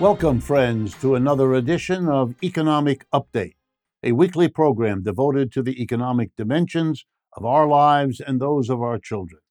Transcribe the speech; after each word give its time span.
Welcome, 0.00 0.40
friends, 0.40 0.94
to 1.02 1.14
another 1.14 1.52
edition 1.52 2.08
of 2.08 2.34
Economic 2.42 3.04
Update, 3.12 3.56
a 4.02 4.12
weekly 4.12 4.48
program 4.48 5.02
devoted 5.02 5.52
to 5.52 5.62
the 5.62 5.82
economic 5.82 6.30
dimensions 6.38 7.04
of 7.36 7.44
our 7.44 7.68
lives 7.68 8.18
and 8.18 8.40
those 8.40 8.70
of 8.70 8.80
our 8.80 8.98
children. 8.98 9.42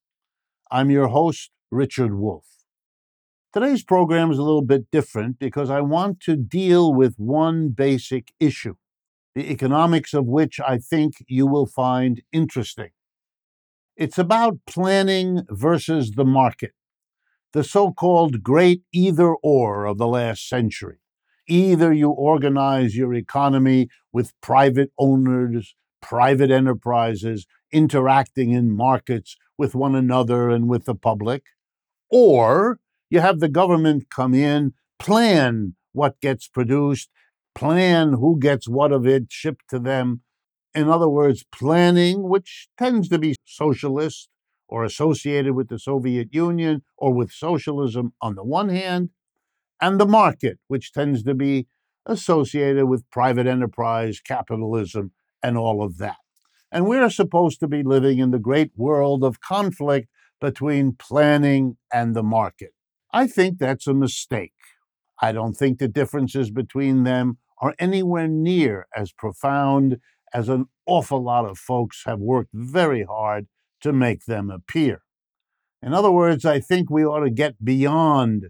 I'm 0.68 0.90
your 0.90 1.06
host, 1.06 1.52
Richard 1.70 2.18
Wolff. 2.18 2.64
Today's 3.52 3.84
program 3.84 4.32
is 4.32 4.38
a 4.38 4.42
little 4.42 4.64
bit 4.64 4.90
different 4.90 5.38
because 5.38 5.70
I 5.70 5.82
want 5.82 6.18
to 6.22 6.34
deal 6.34 6.92
with 6.92 7.14
one 7.16 7.68
basic 7.68 8.32
issue, 8.40 8.74
the 9.36 9.52
economics 9.52 10.12
of 10.12 10.26
which 10.26 10.58
I 10.58 10.78
think 10.78 11.24
you 11.28 11.46
will 11.46 11.66
find 11.66 12.22
interesting. 12.32 12.90
It's 13.96 14.18
about 14.18 14.58
planning 14.66 15.42
versus 15.48 16.10
the 16.16 16.24
market, 16.24 16.72
the 17.52 17.64
so 17.64 17.92
called 17.92 18.42
great 18.42 18.82
either 18.92 19.34
or 19.34 19.84
of 19.84 19.98
the 19.98 20.06
last 20.06 20.48
century. 20.48 20.98
Either 21.48 21.92
you 21.92 22.10
organize 22.10 22.96
your 22.96 23.12
economy 23.12 23.88
with 24.12 24.32
private 24.40 24.92
owners, 24.98 25.74
private 26.00 26.50
enterprises 26.50 27.46
interacting 27.72 28.52
in 28.52 28.74
markets 28.74 29.36
with 29.58 29.74
one 29.74 29.94
another 29.94 30.48
and 30.48 30.68
with 30.68 30.84
the 30.84 30.94
public, 30.94 31.44
or 32.08 32.78
you 33.08 33.20
have 33.20 33.40
the 33.40 33.48
government 33.48 34.10
come 34.10 34.34
in, 34.34 34.72
plan 34.98 35.74
what 35.92 36.20
gets 36.20 36.46
produced, 36.46 37.10
plan 37.54 38.14
who 38.14 38.38
gets 38.38 38.68
what 38.68 38.92
of 38.92 39.06
it 39.06 39.24
shipped 39.28 39.68
to 39.68 39.78
them. 39.78 40.22
In 40.74 40.88
other 40.88 41.08
words, 41.08 41.44
planning, 41.50 42.28
which 42.28 42.68
tends 42.78 43.08
to 43.08 43.18
be 43.18 43.34
socialist 43.44 44.28
or 44.70 44.84
associated 44.84 45.54
with 45.54 45.68
the 45.68 45.78
Soviet 45.78 46.32
Union 46.32 46.82
or 46.96 47.12
with 47.12 47.32
socialism 47.32 48.14
on 48.22 48.36
the 48.36 48.44
one 48.44 48.68
hand, 48.68 49.10
and 49.80 50.00
the 50.00 50.06
market, 50.06 50.58
which 50.68 50.92
tends 50.92 51.24
to 51.24 51.34
be 51.34 51.66
associated 52.06 52.86
with 52.86 53.10
private 53.10 53.46
enterprise, 53.46 54.20
capitalism, 54.20 55.10
and 55.42 55.58
all 55.58 55.82
of 55.82 55.98
that. 55.98 56.16
And 56.70 56.86
we're 56.86 57.10
supposed 57.10 57.58
to 57.60 57.68
be 57.68 57.82
living 57.82 58.18
in 58.18 58.30
the 58.30 58.38
great 58.38 58.70
world 58.76 59.24
of 59.24 59.40
conflict 59.40 60.08
between 60.40 60.92
planning 60.92 61.76
and 61.92 62.14
the 62.14 62.22
market. 62.22 62.70
I 63.12 63.26
think 63.26 63.58
that's 63.58 63.88
a 63.88 63.94
mistake. 63.94 64.52
I 65.20 65.32
don't 65.32 65.54
think 65.54 65.78
the 65.78 65.88
differences 65.88 66.50
between 66.50 67.02
them 67.02 67.38
are 67.58 67.74
anywhere 67.78 68.28
near 68.28 68.86
as 68.96 69.12
profound 69.12 69.98
as 70.32 70.48
an 70.48 70.66
awful 70.86 71.22
lot 71.22 71.44
of 71.44 71.58
folks 71.58 72.04
have 72.06 72.20
worked 72.20 72.50
very 72.54 73.02
hard 73.02 73.48
to 73.80 73.92
make 73.92 74.24
them 74.24 74.50
appear. 74.50 75.02
In 75.82 75.94
other 75.94 76.10
words, 76.10 76.44
I 76.44 76.60
think 76.60 76.90
we 76.90 77.04
ought 77.04 77.24
to 77.24 77.30
get 77.30 77.64
beyond 77.64 78.46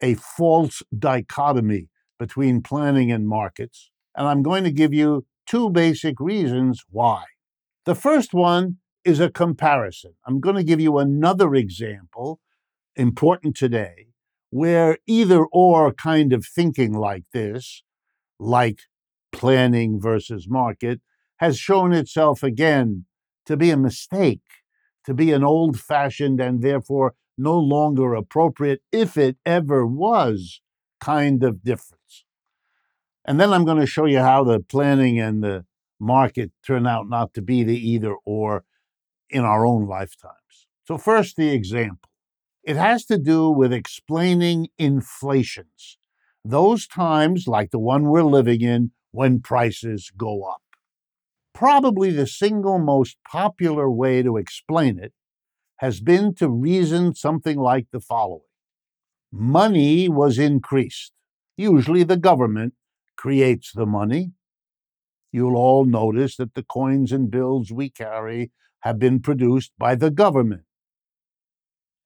a 0.00 0.14
false 0.14 0.82
dichotomy 0.96 1.88
between 2.18 2.62
planning 2.62 3.12
and 3.12 3.28
markets, 3.28 3.90
and 4.16 4.26
I'm 4.26 4.42
going 4.42 4.64
to 4.64 4.70
give 4.70 4.94
you 4.94 5.26
two 5.46 5.70
basic 5.70 6.18
reasons 6.20 6.84
why. 6.90 7.24
The 7.84 7.94
first 7.94 8.32
one 8.32 8.78
is 9.04 9.20
a 9.20 9.30
comparison. 9.30 10.14
I'm 10.26 10.40
going 10.40 10.56
to 10.56 10.64
give 10.64 10.80
you 10.80 10.98
another 10.98 11.54
example, 11.54 12.40
important 12.96 13.56
today, 13.56 14.06
where 14.50 14.98
either 15.06 15.44
or 15.46 15.92
kind 15.92 16.32
of 16.32 16.46
thinking 16.46 16.92
like 16.92 17.24
this, 17.32 17.82
like 18.38 18.82
planning 19.32 20.00
versus 20.00 20.48
market, 20.48 21.00
has 21.38 21.58
shown 21.58 21.92
itself 21.92 22.42
again 22.42 23.06
to 23.46 23.56
be 23.56 23.70
a 23.70 23.76
mistake, 23.76 24.61
to 25.04 25.14
be 25.14 25.32
an 25.32 25.44
old 25.44 25.78
fashioned 25.78 26.40
and 26.40 26.62
therefore 26.62 27.14
no 27.38 27.58
longer 27.58 28.14
appropriate, 28.14 28.82
if 28.92 29.16
it 29.16 29.36
ever 29.44 29.86
was, 29.86 30.60
kind 31.00 31.42
of 31.42 31.64
difference. 31.64 32.24
And 33.24 33.40
then 33.40 33.52
I'm 33.52 33.64
going 33.64 33.80
to 33.80 33.86
show 33.86 34.04
you 34.04 34.18
how 34.18 34.44
the 34.44 34.60
planning 34.60 35.18
and 35.18 35.42
the 35.42 35.64
market 35.98 36.50
turn 36.66 36.86
out 36.86 37.08
not 37.08 37.34
to 37.34 37.42
be 37.42 37.62
the 37.62 37.76
either 37.76 38.14
or 38.24 38.64
in 39.30 39.44
our 39.44 39.64
own 39.64 39.86
lifetimes. 39.86 40.66
So, 40.84 40.98
first, 40.98 41.36
the 41.36 41.50
example. 41.50 42.10
It 42.64 42.76
has 42.76 43.04
to 43.06 43.18
do 43.18 43.50
with 43.50 43.72
explaining 43.72 44.68
inflations, 44.78 45.98
those 46.44 46.86
times 46.86 47.48
like 47.48 47.70
the 47.70 47.78
one 47.78 48.04
we're 48.04 48.22
living 48.22 48.60
in 48.60 48.92
when 49.10 49.40
prices 49.40 50.12
go 50.16 50.44
up. 50.44 50.61
Probably 51.54 52.10
the 52.10 52.26
single 52.26 52.78
most 52.78 53.16
popular 53.30 53.90
way 53.90 54.22
to 54.22 54.36
explain 54.36 54.98
it 54.98 55.12
has 55.76 56.00
been 56.00 56.34
to 56.36 56.48
reason 56.48 57.14
something 57.14 57.58
like 57.58 57.86
the 57.90 58.00
following 58.00 58.42
Money 59.32 60.08
was 60.08 60.38
increased. 60.38 61.12
Usually 61.56 62.04
the 62.04 62.16
government 62.16 62.74
creates 63.16 63.72
the 63.72 63.86
money, 63.86 64.32
you'll 65.32 65.56
all 65.56 65.84
notice 65.84 66.36
that 66.36 66.54
the 66.54 66.62
coins 66.62 67.12
and 67.12 67.30
bills 67.30 67.72
we 67.72 67.88
carry 67.90 68.52
have 68.80 68.98
been 68.98 69.20
produced 69.20 69.72
by 69.78 69.94
the 69.94 70.10
government. 70.10 70.64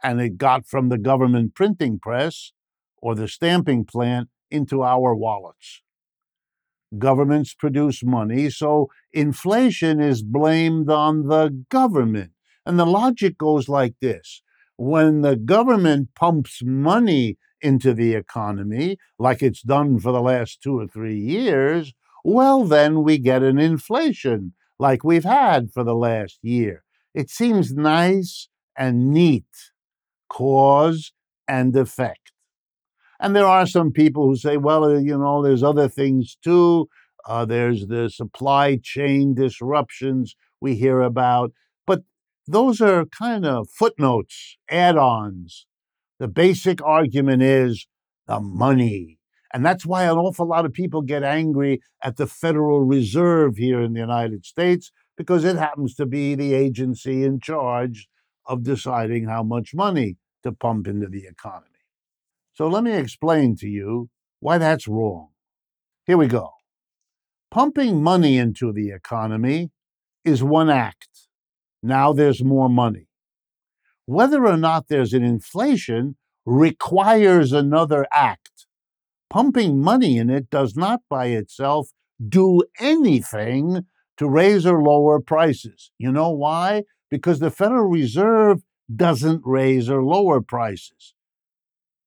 And 0.02 0.20
it 0.20 0.38
got 0.38 0.66
from 0.66 0.88
the 0.88 0.98
government 0.98 1.54
printing 1.54 1.98
press 1.98 2.52
or 2.98 3.14
the 3.14 3.28
stamping 3.28 3.84
plant 3.84 4.28
into 4.50 4.82
our 4.82 5.14
wallets. 5.14 5.82
Governments 6.98 7.54
produce 7.54 8.02
money, 8.04 8.48
so 8.50 8.88
inflation 9.12 10.00
is 10.00 10.22
blamed 10.22 10.91
on 10.91 11.26
the 11.26 11.64
government. 11.69 12.32
And 12.64 12.78
the 12.78 12.86
logic 12.86 13.38
goes 13.38 13.69
like 13.69 13.94
this 14.00 14.42
when 14.76 15.22
the 15.22 15.36
government 15.36 16.10
pumps 16.14 16.60
money 16.62 17.38
into 17.60 17.94
the 17.94 18.14
economy, 18.14 18.98
like 19.19 19.42
it's 19.42 19.62
done 19.62 19.98
for 19.98 20.12
the 20.12 20.20
last 20.20 20.62
two 20.62 20.78
or 20.78 20.86
three 20.86 21.19
years, 21.19 21.94
well, 22.25 22.64
then 22.64 23.02
we 23.02 23.19
get 23.19 23.42
an 23.42 23.58
inflation 23.58 24.52
like 24.78 25.02
we've 25.02 25.25
had 25.25 25.70
for 25.72 25.82
the 25.84 25.94
last 25.94 26.38
year. 26.42 26.84
It 27.14 27.30
seems 27.30 27.72
nice 27.72 28.48
and 28.76 29.10
neat, 29.10 29.46
cause 30.28 31.12
and 31.48 31.75
effect. 31.75 32.32
And 33.21 33.34
there 33.34 33.47
are 33.47 33.66
some 33.66 33.93
people 33.93 34.27
who 34.27 34.37
say, 34.37 34.56
well, 34.56 34.84
uh, 34.84 34.99
you 34.99 35.16
know, 35.19 35.43
there's 35.43 35.62
other 35.62 35.88
things 35.88 36.37
too. 36.43 36.88
Uh, 37.27 37.44
there's 37.44 37.87
the 37.87 38.09
supply 38.09 38.78
chain 38.82 39.34
disruptions 39.34 40.37
we 40.60 40.77
hear 40.77 41.00
about. 41.00 41.53
But 41.87 42.03
those 42.47 42.81
are 42.81 43.06
kind 43.06 43.44
of 43.44 43.69
footnotes, 43.71 44.56
add 44.71 44.97
ons. 44.97 45.66
The 46.19 46.28
basic 46.28 46.82
argument 46.82 47.43
is 47.43 47.87
the 48.26 48.41
money 48.41 49.16
and 49.56 49.65
that's 49.65 49.87
why 49.87 50.05
an 50.05 50.19
awful 50.19 50.47
lot 50.47 50.66
of 50.66 50.75
people 50.75 51.00
get 51.00 51.22
angry 51.22 51.81
at 52.03 52.19
the 52.19 52.26
Federal 52.26 52.84
Reserve 52.84 53.56
here 53.56 53.81
in 53.81 53.94
the 53.94 54.00
United 54.00 54.44
States, 54.44 54.93
because 55.16 55.44
it 55.44 55.56
happens 55.56 55.94
to 55.94 56.05
be 56.05 56.34
the 56.34 56.53
agency 56.53 57.25
in 57.25 57.41
charge 57.41 58.06
of 58.44 58.62
deciding 58.62 59.25
how 59.28 59.43
much 59.43 59.75
money 59.75 60.16
to 60.43 60.53
pump 60.53 60.87
into 60.87 61.06
the 61.06 61.25
economy. 61.26 61.75
So 62.56 62.69
let 62.69 62.83
me 62.83 62.93
explain 62.93 63.56
to 63.56 63.69
you 63.69 64.09
why 64.41 64.59
that's 64.59 64.89
wrong. 64.89 65.28
Here 66.06 66.17
we 66.17 66.27
go. 66.27 66.50
Pumping 67.50 68.03
money 68.03 68.39
into 68.39 68.72
the 68.72 68.91
economy 68.91 69.71
is 70.25 70.43
one 70.43 70.71
act. 70.71 71.09
Now 71.83 72.12
there's 72.12 72.43
more 72.43 72.69
money. 72.69 73.09
Whether 74.06 74.47
or 74.47 74.56
not 74.56 74.89
there's 74.89 75.12
an 75.12 75.25
inflation 75.25 76.17
requires 76.44 77.53
another 77.53 78.06
act 78.12 78.67
pumping 79.28 79.81
money 79.81 80.19
in 80.19 80.31
it 80.31 80.50
does 80.50 80.77
not 80.77 81.00
by 81.09 81.27
itself 81.27 81.91
do 82.28 82.62
anything 82.81 83.84
to 84.17 84.28
raise 84.28 84.65
or 84.65 84.83
lower 84.83 85.21
prices. 85.21 85.91
You 85.99 86.11
know 86.12 86.31
why? 86.31 86.85
Because 87.11 87.41
the 87.41 87.50
Federal 87.50 87.87
Reserve 87.87 88.62
doesn't 88.94 89.43
raise 89.44 89.91
or 89.91 90.02
lower 90.02 90.41
prices. 90.41 91.12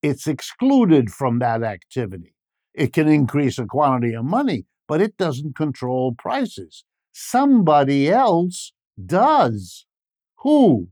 It's 0.02 0.26
excluded 0.26 1.10
from 1.10 1.38
that 1.40 1.62
activity. 1.62 2.34
It 2.74 2.92
can 2.92 3.08
increase 3.08 3.56
the 3.56 3.66
quantity 3.66 4.14
of 4.14 4.24
money, 4.24 4.66
but 4.88 5.00
it 5.00 5.16
doesn't 5.16 5.56
control 5.56 6.14
prices. 6.16 6.84
Somebody 7.12 8.10
else 8.10 8.72
does. 9.04 9.86
Who? 10.38 10.88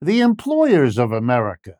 The 0.00 0.20
employers 0.20 0.98
of 0.98 1.12
America, 1.12 1.74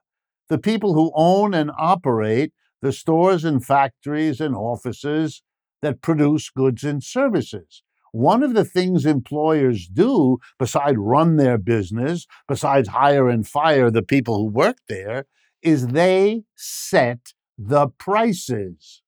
the 0.48 0.58
people 0.58 0.94
who 0.94 1.10
own 1.14 1.54
and 1.54 1.70
operate 1.76 2.52
the 2.82 2.92
stores 2.92 3.44
and 3.44 3.64
factories 3.64 4.40
and 4.40 4.54
offices 4.54 5.42
that 5.82 6.02
produce 6.02 6.50
goods 6.50 6.84
and 6.84 7.02
services. 7.02 7.82
One 8.12 8.42
of 8.42 8.54
the 8.54 8.64
things 8.64 9.06
employers 9.06 9.86
do, 9.86 10.38
besides 10.58 10.96
run 10.98 11.36
their 11.36 11.58
business, 11.58 12.26
besides 12.48 12.88
hire 12.88 13.28
and 13.28 13.46
fire 13.46 13.90
the 13.90 14.02
people 14.02 14.36
who 14.36 14.46
work 14.50 14.78
there, 14.88 15.26
is 15.62 15.88
they 15.88 16.44
set 16.56 17.32
the 17.58 17.88
prices. 17.88 19.02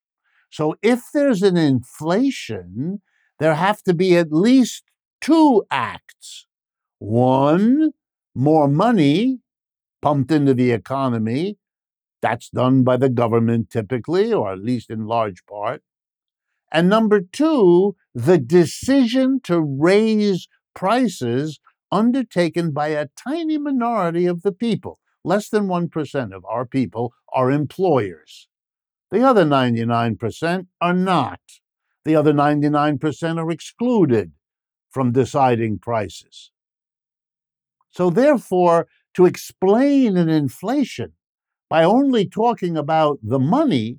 So 0.50 0.76
if 0.82 1.04
there's 1.14 1.43
an 1.43 1.56
inflation, 1.56 3.02
there 3.38 3.54
have 3.54 3.82
to 3.84 3.94
be 3.94 4.16
at 4.16 4.32
least 4.32 4.84
two 5.20 5.64
acts. 5.70 6.46
One, 6.99 7.93
more 8.34 8.69
money 8.69 9.40
pumped 10.02 10.32
into 10.32 10.54
the 10.54 10.72
economy 10.72 11.58
That's 12.22 12.50
done 12.50 12.84
by 12.84 12.96
the 12.96 13.08
government 13.10 13.70
typically, 13.70 14.32
or 14.32 14.52
at 14.52 14.60
least 14.60 14.90
in 14.90 15.06
large 15.06 15.44
part. 15.46 15.82
And 16.72 16.88
number 16.88 17.20
two, 17.20 17.96
the 18.14 18.38
decision 18.38 19.40
to 19.44 19.60
raise 19.60 20.48
prices 20.75 21.60
undertaken 21.90 22.72
by 22.72 22.88
a 22.88 23.08
tiny 23.16 23.58
minority 23.58 24.26
of 24.26 24.43
the 24.43 24.52
people. 24.52 24.98
Less 25.24 25.48
than 25.48 25.69
1% 25.69 26.34
of 26.34 26.44
our 26.44 26.66
people 26.66 27.12
are 27.32 27.50
employers. 27.50 28.48
The 29.10 29.22
other 29.22 29.44
99% 29.44 30.66
are 30.80 30.94
not. 30.94 31.40
The 32.04 32.16
other 32.16 32.32
99% 32.32 33.38
are 33.38 33.50
excluded 33.50 34.32
from 34.90 35.12
deciding 35.12 35.78
prices. 35.78 36.50
So, 37.90 38.10
therefore, 38.10 38.88
to 39.14 39.26
explain 39.26 40.16
an 40.16 40.28
inflation 40.28 41.12
by 41.69 41.84
only 41.84 42.26
talking 42.26 42.76
about 42.76 43.19
the 43.22 43.38
money 43.38 43.98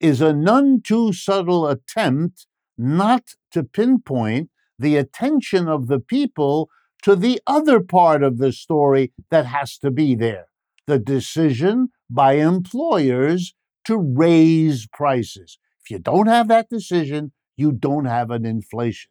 is 0.00 0.20
a 0.20 0.32
none 0.32 0.80
too 0.82 1.12
subtle 1.12 1.68
attempt 1.68 2.46
not 2.76 3.34
to 3.52 3.62
pinpoint 3.62 4.48
the 4.78 4.96
attention 4.96 5.68
of 5.68 5.88
the 5.88 6.00
people 6.00 6.70
to 7.02 7.16
the 7.16 7.40
other 7.46 7.80
part 7.80 8.22
of 8.22 8.38
the 8.38 8.52
story 8.52 9.12
that 9.30 9.46
has 9.46 9.78
to 9.78 9.90
be 9.90 10.14
there 10.14 10.46
the 10.86 10.98
decision 10.98 11.88
by 12.10 12.32
employers 12.32 13.54
to 13.86 13.96
raise 13.96 14.88
prices. 14.88 15.58
If 15.84 15.90
you 15.90 15.98
don't 16.00 16.26
have 16.26 16.48
that 16.48 16.68
decision, 16.68 17.32
you 17.56 17.70
don't 17.70 18.06
have 18.06 18.30
an 18.30 18.44
inflation. 18.44 19.10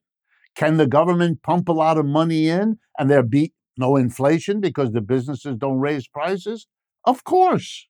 Can 0.56 0.78
the 0.78 0.88
government 0.88 1.42
pump 1.42 1.70
a 1.70 1.72
lot 1.74 1.98
of 1.98 2.06
money 2.06 2.50
in 2.50 2.80
and 2.98 3.10
there 3.10 3.24
be 3.24 3.54
no 3.78 3.96
inflation 3.96 4.60
because 4.60 4.92
the 4.92 5.02
businesses 5.02 5.56
don't 5.58 5.80
raise 5.80 6.08
prices? 6.08 6.68
Of 7.06 7.24
course. 7.24 7.88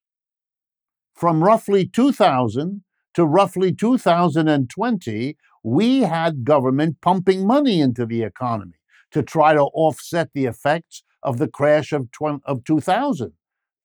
From 1.16 1.44
roughly 1.44 1.88
2000 1.88 2.84
to 3.16 3.26
roughly 3.26 3.74
2020, 3.74 5.38
we 5.64 6.02
had 6.02 6.46
government 6.46 6.98
pumping 7.02 7.48
money 7.48 7.82
into 7.82 8.06
the 8.06 8.22
economy 8.22 8.79
to 9.12 9.24
try 9.24 9.54
to 9.54 9.62
offset 9.62 10.30
the 10.34 10.46
effects 10.46 11.04
of 11.24 11.38
the 11.38 11.48
crash 11.48 11.92
of, 11.92 12.12
tw- 12.12 12.44
of 12.46 12.64
2000. 12.64 13.34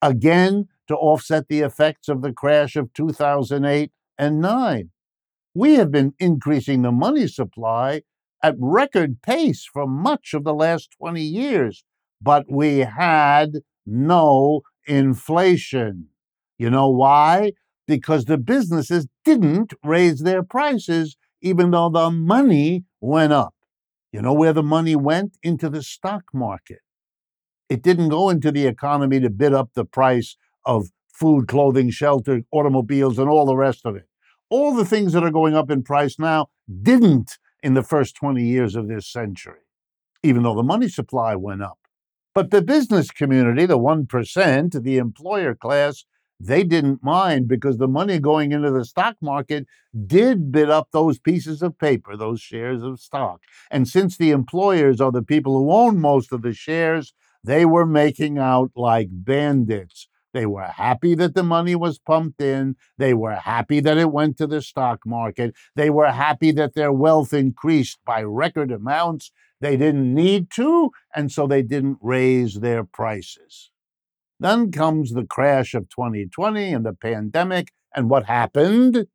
Again, 0.03 0.69
to 0.89 0.95
offset 0.97 1.49
the 1.49 1.61
effects 1.61 2.09
of 2.09 2.23
the 2.23 2.33
crash 2.33 2.77
of 2.77 2.93
2008 2.93 3.91
and 4.19 4.41
9. 4.41 4.91
We 5.55 5.75
have 5.75 5.91
been 5.91 6.15
increasing 6.19 6.83
the 6.83 6.93
money 6.93 7.27
supply 7.29 8.03
at 8.43 8.57
record 8.59 9.23
pace 9.23 9.69
for 9.73 9.87
much 9.87 10.35
of 10.35 10.45
the 10.45 10.53
last 10.53 10.91
20 10.99 11.23
years, 11.23 11.85
but 12.21 12.45
we 12.51 12.81
had 12.81 13.61
no 13.87 14.63
inflation. 14.87 16.09
You 16.59 16.71
know 16.71 16.91
why? 16.91 17.53
Because 17.87 18.27
the 18.27 18.39
businesses 18.39 19.07
didn't 19.25 19.73
raise 19.83 20.21
their 20.21 20.43
prices, 20.43 21.17
even 21.41 21.71
though 21.71 21.89
the 21.89 22.11
money 22.11 22.85
went 23.01 23.33
up. 23.33 23.54
You 24.15 24.23
know 24.23 24.33
where 24.33 24.53
the 24.53 24.63
money 24.63 24.95
went? 24.95 25.39
Into 25.43 25.69
the 25.69 25.83
stock 25.83 26.23
market. 26.33 26.83
It 27.69 27.83
didn't 27.83 28.11
go 28.11 28.31
into 28.31 28.53
the 28.53 28.65
economy 28.65 29.19
to 29.19 29.29
bid 29.29 29.53
up 29.53 29.71
the 29.75 29.85
price 29.85 30.37
of 30.65 30.91
food, 31.13 31.49
clothing, 31.49 31.91
shelter, 31.91 32.43
automobiles, 32.53 33.19
and 33.19 33.29
all 33.29 33.45
the 33.45 33.57
rest 33.57 33.81
of 33.85 33.97
it. 33.97 34.05
All 34.51 34.73
the 34.73 34.85
things 34.85 35.15
that 35.15 35.25
are 35.25 35.33
going 35.33 35.57
up 35.57 35.69
in 35.69 35.83
price 35.83 36.17
now 36.17 36.47
didn't 36.81 37.39
in 37.61 37.75
the 37.75 37.83
first 37.83 38.15
20 38.15 38.41
years 38.41 38.77
of 38.77 38.87
this 38.87 39.11
century, 39.11 39.67
even 40.23 40.45
though 40.45 40.55
the 40.55 40.63
money 40.63 40.89
supply 40.89 41.35
went 41.35 41.65
up. 41.65 41.81
But 42.37 42.53
the 42.53 42.63
business 42.63 43.11
community, 43.11 43.67
the 43.67 43.81
1%, 43.81 44.83
the 44.85 44.97
employer 44.97 45.57
class, 45.57 46.05
they 46.47 46.63
didn't 46.63 47.03
mind 47.03 47.49
because 47.49 47.79
the 47.79 47.89
money 47.89 48.19
going 48.19 48.53
into 48.53 48.71
the 48.71 48.85
stock 48.85 49.17
market 49.23 49.67
did 50.07 50.53
bid 50.53 50.69
up 50.71 50.89
those 50.93 51.19
pieces 51.19 51.63
of 51.63 51.79
paper, 51.79 52.17
those 52.17 52.41
shares 52.41 52.83
of 52.83 53.01
stock. 53.01 53.41
And 53.71 53.89
since 53.89 54.17
the 54.17 54.31
employers 54.31 55.01
are 55.01 55.13
the 55.13 55.23
people 55.23 55.59
who 55.59 55.73
own 55.73 56.01
most 56.01 56.33
of 56.33 56.43
the 56.43 56.53
shares, 56.53 57.15
they 57.43 57.65
were 57.65 57.87
making 57.87 58.39
out 58.39 58.71
like 58.77 59.09
bandits. 59.11 60.09
They 60.35 60.47
were 60.47 60.65
happy 60.65 61.15
that 61.15 61.35
the 61.35 61.45
money 61.45 61.77
was 61.77 61.99
pumped 61.99 62.41
in. 62.41 62.77
They 62.99 63.15
were 63.15 63.37
happy 63.37 63.81
that 63.81 63.97
it 63.97 64.11
went 64.11 64.37
to 64.39 64.47
the 64.47 64.61
stock 64.61 65.01
market. 65.07 65.55
They 65.77 65.91
were 65.91 66.11
happy 66.11 66.51
that 66.53 66.75
their 66.75 66.93
wealth 66.93 67.33
increased 67.33 67.99
by 68.05 68.23
record 68.23 68.73
amounts. 68.73 69.31
They 69.61 69.77
didn't 69.77 70.13
need 70.13 70.51
to, 70.57 70.91
and 71.15 71.31
so 71.31 71.47
they 71.47 71.63
didn't 71.63 71.99
raise 72.03 72.61
their 72.61 72.83
prices. 72.85 73.71
Then 74.45 74.71
comes 74.71 75.15
the 75.15 75.25
crash 75.25 75.73
of 75.73 75.89
2020 75.89 76.71
and 76.71 76.85
the 76.85 76.93
pandemic. 76.93 77.73
And 77.97 78.11
what 78.11 78.27
happened? 78.27 79.07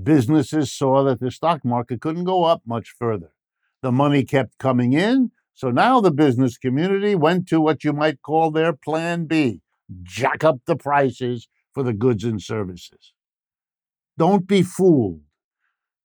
Businesses 0.00 0.70
saw 0.70 1.02
that 1.02 1.18
the 1.18 1.32
stock 1.32 1.64
market 1.64 2.00
couldn't 2.00 2.22
go 2.22 2.44
up 2.44 2.62
much 2.64 2.94
further. 2.96 3.32
The 3.82 3.90
money 3.90 4.22
kept 4.22 4.58
coming 4.58 4.92
in. 4.92 5.32
So 5.54 5.72
now 5.72 6.00
the 6.00 6.12
business 6.12 6.56
community 6.56 7.16
went 7.16 7.48
to 7.48 7.60
what 7.60 7.82
you 7.82 7.92
might 7.92 8.22
call 8.22 8.52
their 8.52 8.72
plan 8.72 9.24
B 9.24 9.60
jack 10.04 10.44
up 10.44 10.60
the 10.66 10.76
prices 10.76 11.48
for 11.74 11.82
the 11.82 11.92
goods 11.92 12.22
and 12.22 12.40
services. 12.40 13.14
Don't 14.16 14.46
be 14.46 14.62
fooled. 14.62 15.22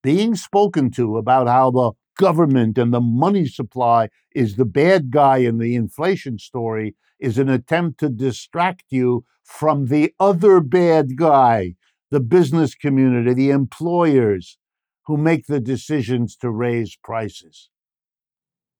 Being 0.02 0.34
spoken 0.34 0.90
to 0.94 1.18
about 1.18 1.48
how 1.48 1.70
the 1.70 1.92
government 2.18 2.78
and 2.78 2.94
the 2.94 3.02
money 3.02 3.48
supply 3.48 4.10
is 4.36 4.56
the 4.56 4.66
bad 4.66 5.12
guy 5.12 5.38
in 5.38 5.58
the 5.58 5.76
inflation 5.76 6.38
story 6.38 6.96
is 7.20 7.38
an 7.38 7.50
attempt 7.50 8.00
to 8.00 8.10
distract 8.10 8.84
you 8.90 9.26
from 9.44 9.88
the 9.88 10.14
other 10.20 10.60
bad 10.60 11.16
guy, 11.16 11.76
the 12.12 12.20
business 12.20 12.76
community, 12.76 13.34
the 13.34 13.50
employers 13.50 14.58
who 15.06 15.18
make 15.18 15.48
the 15.48 15.60
decisions 15.60 16.36
to 16.36 16.50
raise 16.50 16.98
prices. 17.02 17.70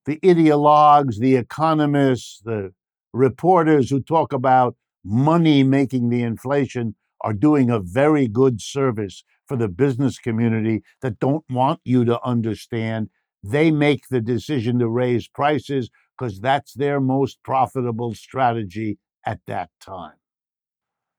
The 0.06 0.18
ideologues, 0.18 1.18
the 1.20 1.36
economists, 1.36 2.42
the 2.44 2.74
reporters 3.14 3.90
who 3.90 4.02
talk 4.02 4.34
about 4.34 4.76
money 5.04 5.64
making 5.64 6.10
the 6.10 6.22
inflation 6.22 6.96
are 7.22 7.34
doing 7.34 7.70
a 7.70 7.80
very 7.80 8.28
good 8.28 8.62
service 8.62 9.24
for 9.48 9.56
the 9.56 9.68
business 9.70 10.20
community 10.20 10.84
that 11.02 11.20
don't 11.20 11.46
want 11.50 11.80
you 11.84 12.06
to 12.06 12.22
understand 12.24 13.10
they 13.44 13.72
make 13.72 14.08
the 14.10 14.22
decision 14.22 14.80
to 14.80 14.88
raise 14.88 15.28
prices 15.28 15.90
because 16.18 16.40
that's 16.40 16.74
their 16.74 17.00
most 17.00 17.38
profitable 17.44 18.14
strategy 18.14 18.98
at 19.26 19.40
that 19.48 19.70
time. 19.80 20.16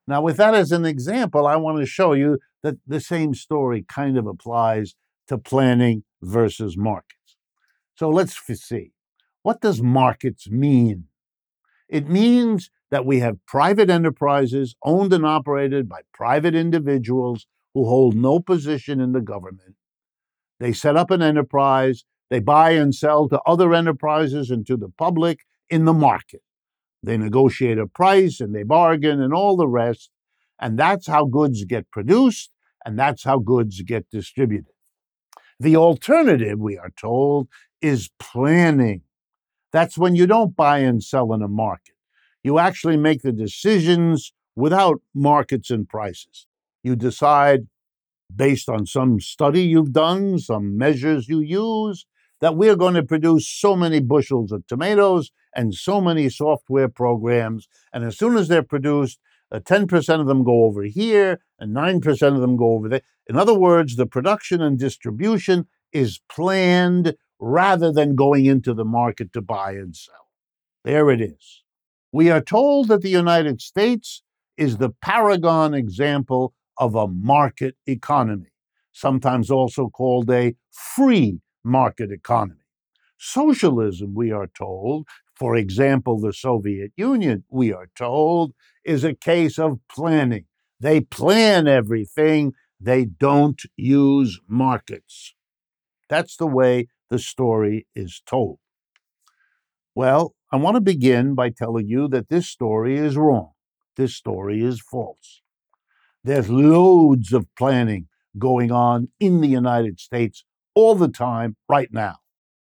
Now, 0.07 0.23
with 0.23 0.39
that 0.39 0.55
as 0.55 0.73
an 0.73 0.85
example, 0.85 1.47
I 1.47 1.57
want 1.57 1.79
to 1.79 1.87
show 1.87 2.15
you 2.15 2.39
that 2.63 2.77
the 2.87 3.01
same 3.01 3.35
story 3.35 3.85
kind 3.87 4.17
of 4.17 4.27
applies 4.27 4.95
to 5.29 5.39
planning 5.39 6.05
versus 6.23 6.77
markets. 6.77 7.37
So 7.95 8.09
let's 8.09 8.35
see. 8.47 8.93
What 9.43 9.61
does 9.61 9.83
markets 9.83 10.49
mean? 10.51 11.05
It 11.89 12.09
means 12.09 12.71
that 12.91 13.07
we 13.07 13.21
have 13.21 13.45
private 13.47 13.91
enterprises 13.91 14.75
owned 14.83 15.13
and 15.13 15.25
operated 15.25 15.89
by 15.89 16.01
private 16.13 16.55
individuals 16.55 17.47
who 17.75 17.85
hold 17.85 18.15
no 18.15 18.41
position 18.41 19.01
in 19.01 19.13
the 19.13 19.21
government. 19.21 19.75
They 20.61 20.73
set 20.73 20.97
up 20.97 21.11
an 21.11 21.23
enterprise, 21.23 22.05
they 22.31 22.41
buy 22.41 22.71
and 22.71 22.95
sell 22.95 23.29
to 23.29 23.41
other 23.47 23.73
enterprises 23.75 24.51
and 24.51 24.67
to 24.67 24.77
the 24.77 24.89
public 24.89 25.41
in 25.71 25.85
the 25.85 25.93
market. 25.93 26.43
They 27.03 27.17
negotiate 27.17 27.79
a 27.79 27.87
price 27.87 28.41
and 28.41 28.55
they 28.55 28.65
bargain 28.65 29.21
and 29.21 29.33
all 29.33 29.57
the 29.57 29.69
rest. 29.69 30.11
And 30.61 30.79
that's 30.79 31.07
how 31.07 31.25
goods 31.27 31.65
get 31.65 31.91
produced 31.91 32.51
and 32.85 32.99
that's 32.99 33.25
how 33.25 33.39
goods 33.39 33.81
get 33.83 34.11
distributed. 34.11 34.73
The 35.61 35.77
alternative, 35.77 36.59
we 36.59 36.79
are 36.79 36.93
told, 36.99 37.49
is 37.81 38.11
planning. 38.19 39.03
That's 39.73 39.99
when 39.99 40.15
you 40.15 40.27
don't 40.27 40.57
buy 40.57 40.79
and 40.79 41.03
sell 41.03 41.33
in 41.33 41.43
a 41.43 41.49
market. 41.49 41.95
You 42.43 42.59
actually 42.59 42.97
make 42.97 43.23
the 43.23 43.33
decisions 43.33 44.33
without 44.57 45.01
markets 45.15 45.71
and 45.71 45.89
prices. 45.89 46.47
You 46.83 46.97
decide 46.97 47.67
based 48.35 48.69
on 48.69 48.87
some 48.87 49.21
study 49.21 49.63
you've 49.63 49.93
done, 49.93 50.39
some 50.39 50.77
measures 50.77 51.29
you 51.29 51.41
use, 51.41 52.07
that 52.41 52.57
we're 52.57 52.77
going 52.77 52.95
to 52.95 53.03
produce 53.03 53.49
so 53.49 53.75
many 53.75 54.01
bushels 54.01 54.53
of 54.53 54.67
tomatoes 54.67 55.31
and 55.55 55.75
so 55.75 56.01
many 56.01 56.29
software 56.29 56.89
programs. 56.89 57.69
And 57.93 58.05
as 58.05 58.17
soon 58.17 58.37
as 58.37 58.49
they're 58.49 58.63
produced, 58.63 59.19
uh, 59.51 59.61
10% 59.61 60.21
of 60.21 60.27
them 60.27 60.45
go 60.45 60.65
over 60.65 60.83
here 60.83 61.41
and 61.59 61.75
9% 61.75 62.35
of 62.35 62.41
them 62.41 62.57
go 62.57 62.73
over 62.73 62.89
there. 62.89 63.03
In 63.27 63.37
other 63.37 63.55
words, 63.55 63.97
the 63.97 64.07
production 64.07 64.61
and 64.61 64.79
distribution 64.79 65.67
is 65.93 66.21
planned 66.31 67.15
rather 67.41 67.93
than 67.93 68.15
going 68.15 68.47
into 68.47 68.75
the 68.75 68.85
market 68.85 69.33
to 69.33 69.41
buy 69.41 69.73
and 69.73 69.97
sell. 69.97 70.29
There 70.85 71.11
it 71.11 71.21
is. 71.21 71.63
We 72.13 72.31
are 72.31 72.41
told 72.41 72.89
that 72.89 73.03
the 73.03 73.11
United 73.11 73.61
States 73.61 74.23
is 74.57 74.77
the 74.77 74.91
paragon 74.91 75.75
example 75.75 76.55
of 76.79 76.95
a 76.95 77.09
market 77.09 77.77
economy, 77.87 78.51
sometimes 78.93 79.51
also 79.51 79.89
called 79.89 80.31
a 80.31 80.55
free 80.71 81.41
market 81.65 82.11
economy. 82.13 82.61
Socialism, 83.19 84.15
we 84.15 84.31
are 84.33 84.47
told, 84.49 85.07
For 85.35 85.57
example, 85.57 86.21
the 86.21 86.33
Soviet 86.33 86.93
Union, 86.97 87.45
we 87.51 87.73
are 87.73 87.89
told, 87.97 88.55
is 88.85 89.05
a 89.05 89.15
case 89.15 89.59
of 89.59 89.81
planning. 89.91 90.47
They 90.81 91.01
plan 91.01 91.67
everything, 91.67 92.55
they 92.81 93.05
don't 93.05 93.61
use 93.77 94.41
markets. 94.49 95.35
That's 96.09 96.37
the 96.37 96.47
way 96.47 96.89
the 97.11 97.19
story 97.19 97.87
is 97.95 98.23
told. 98.27 98.59
Well, 99.95 100.35
I 100.53 100.57
want 100.57 100.77
to 100.77 100.81
begin 100.81 101.35
by 101.35 101.51
telling 101.51 101.89
you 101.89 102.09
that 102.09 102.29
this 102.29 102.49
story 102.49 102.97
is 102.97 103.17
wrong. 103.17 103.51
This 103.97 104.15
story 104.15 104.63
is 104.63 104.81
false. 104.81 105.43
There's 106.25 106.51
loads 106.51 107.33
of 107.33 107.47
planning 107.57 108.09
going 108.39 108.71
on 108.71 109.09
in 109.19 109.41
the 109.41 109.49
United 109.49 110.01
States 110.01 110.45
all 110.75 110.95
the 110.95 111.09
time 111.09 111.57
right 111.69 111.93
now. 111.93 112.17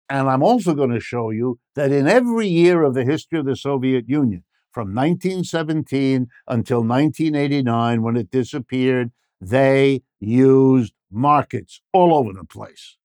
And 0.08 0.28
I'm 0.28 0.42
also 0.42 0.74
going 0.74 0.90
to 0.90 1.00
show 1.00 1.30
you 1.30 1.58
that 1.74 1.92
in 1.92 2.08
every 2.08 2.48
year 2.48 2.82
of 2.82 2.94
the 2.94 3.04
history 3.04 3.38
of 3.38 3.46
the 3.46 3.56
Soviet 3.56 4.08
Union, 4.08 4.44
from 4.72 4.94
1917 4.94 6.28
until 6.46 6.78
1989, 6.78 8.02
when 8.02 8.16
it 8.16 8.30
disappeared, 8.30 9.10
they 9.40 10.02
used 10.20 10.94
markets 11.10 11.80
all 11.92 12.14
over 12.14 12.32
the 12.32 12.44
place. 12.44 12.96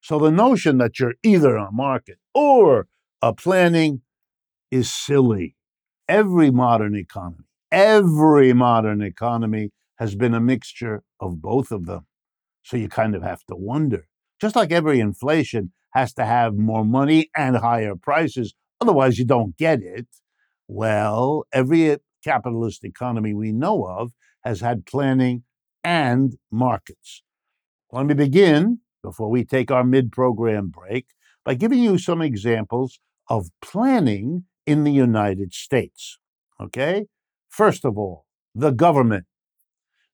So 0.00 0.18
the 0.18 0.30
notion 0.30 0.78
that 0.78 0.98
you're 0.98 1.14
either 1.22 1.56
a 1.56 1.72
market 1.72 2.18
or 2.34 2.86
a 3.22 3.32
planning 3.32 4.02
is 4.70 4.92
silly. 4.92 5.56
Every 6.08 6.50
modern 6.50 6.94
economy, 6.94 7.44
every 7.76 8.54
modern 8.54 9.02
economy 9.02 9.70
has 9.98 10.14
been 10.14 10.32
a 10.32 10.40
mixture 10.40 11.02
of 11.20 11.42
both 11.42 11.70
of 11.70 11.84
them. 11.84 12.06
So 12.62 12.78
you 12.78 12.88
kind 12.88 13.14
of 13.14 13.22
have 13.22 13.44
to 13.48 13.54
wonder. 13.54 14.06
Just 14.40 14.56
like 14.56 14.72
every 14.72 14.98
inflation 14.98 15.72
has 15.92 16.14
to 16.14 16.24
have 16.24 16.56
more 16.56 16.86
money 16.86 17.28
and 17.36 17.58
higher 17.58 17.94
prices, 17.94 18.54
otherwise 18.80 19.18
you 19.18 19.26
don't 19.26 19.58
get 19.58 19.80
it. 19.82 20.06
Well, 20.66 21.44
every 21.52 21.98
capitalist 22.24 22.82
economy 22.82 23.34
we 23.34 23.52
know 23.52 23.84
of 23.84 24.12
has 24.42 24.60
had 24.60 24.86
planning 24.86 25.44
and 25.84 26.36
markets. 26.50 27.22
Let 27.92 28.06
me 28.06 28.14
begin 28.14 28.78
before 29.02 29.28
we 29.28 29.44
take 29.44 29.70
our 29.70 29.84
mid 29.84 30.12
program 30.12 30.68
break 30.68 31.08
by 31.44 31.54
giving 31.54 31.80
you 31.80 31.98
some 31.98 32.22
examples 32.22 32.98
of 33.28 33.48
planning 33.60 34.44
in 34.64 34.84
the 34.84 34.92
United 34.92 35.52
States. 35.52 36.18
Okay? 36.58 37.04
First 37.56 37.86
of 37.86 37.96
all, 37.96 38.26
the 38.54 38.70
government. 38.70 39.24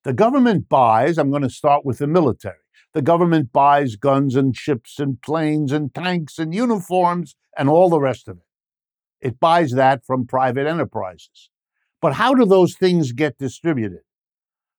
The 0.04 0.12
government 0.12 0.68
buys, 0.68 1.18
I'm 1.18 1.30
going 1.30 1.42
to 1.42 1.50
start 1.50 1.84
with 1.84 1.98
the 1.98 2.06
military. 2.06 2.62
The 2.94 3.02
government 3.02 3.52
buys 3.52 3.96
guns 3.96 4.36
and 4.36 4.56
ships 4.56 5.00
and 5.00 5.20
planes 5.20 5.72
and 5.72 5.92
tanks 5.92 6.38
and 6.38 6.54
uniforms 6.54 7.34
and 7.58 7.68
all 7.68 7.88
the 7.90 7.98
rest 7.98 8.28
of 8.28 8.36
it. 8.36 9.26
It 9.26 9.40
buys 9.40 9.72
that 9.72 10.06
from 10.06 10.24
private 10.24 10.68
enterprises. 10.68 11.50
But 12.00 12.12
how 12.12 12.32
do 12.32 12.44
those 12.44 12.76
things 12.76 13.10
get 13.10 13.38
distributed? 13.38 14.04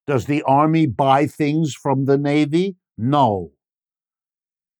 Does 0.08 0.28
the 0.28 0.42
Army 0.44 0.86
buy 0.86 1.28
things 1.28 1.74
from 1.74 2.06
the 2.06 2.18
Navy? 2.18 2.78
No. 2.98 3.52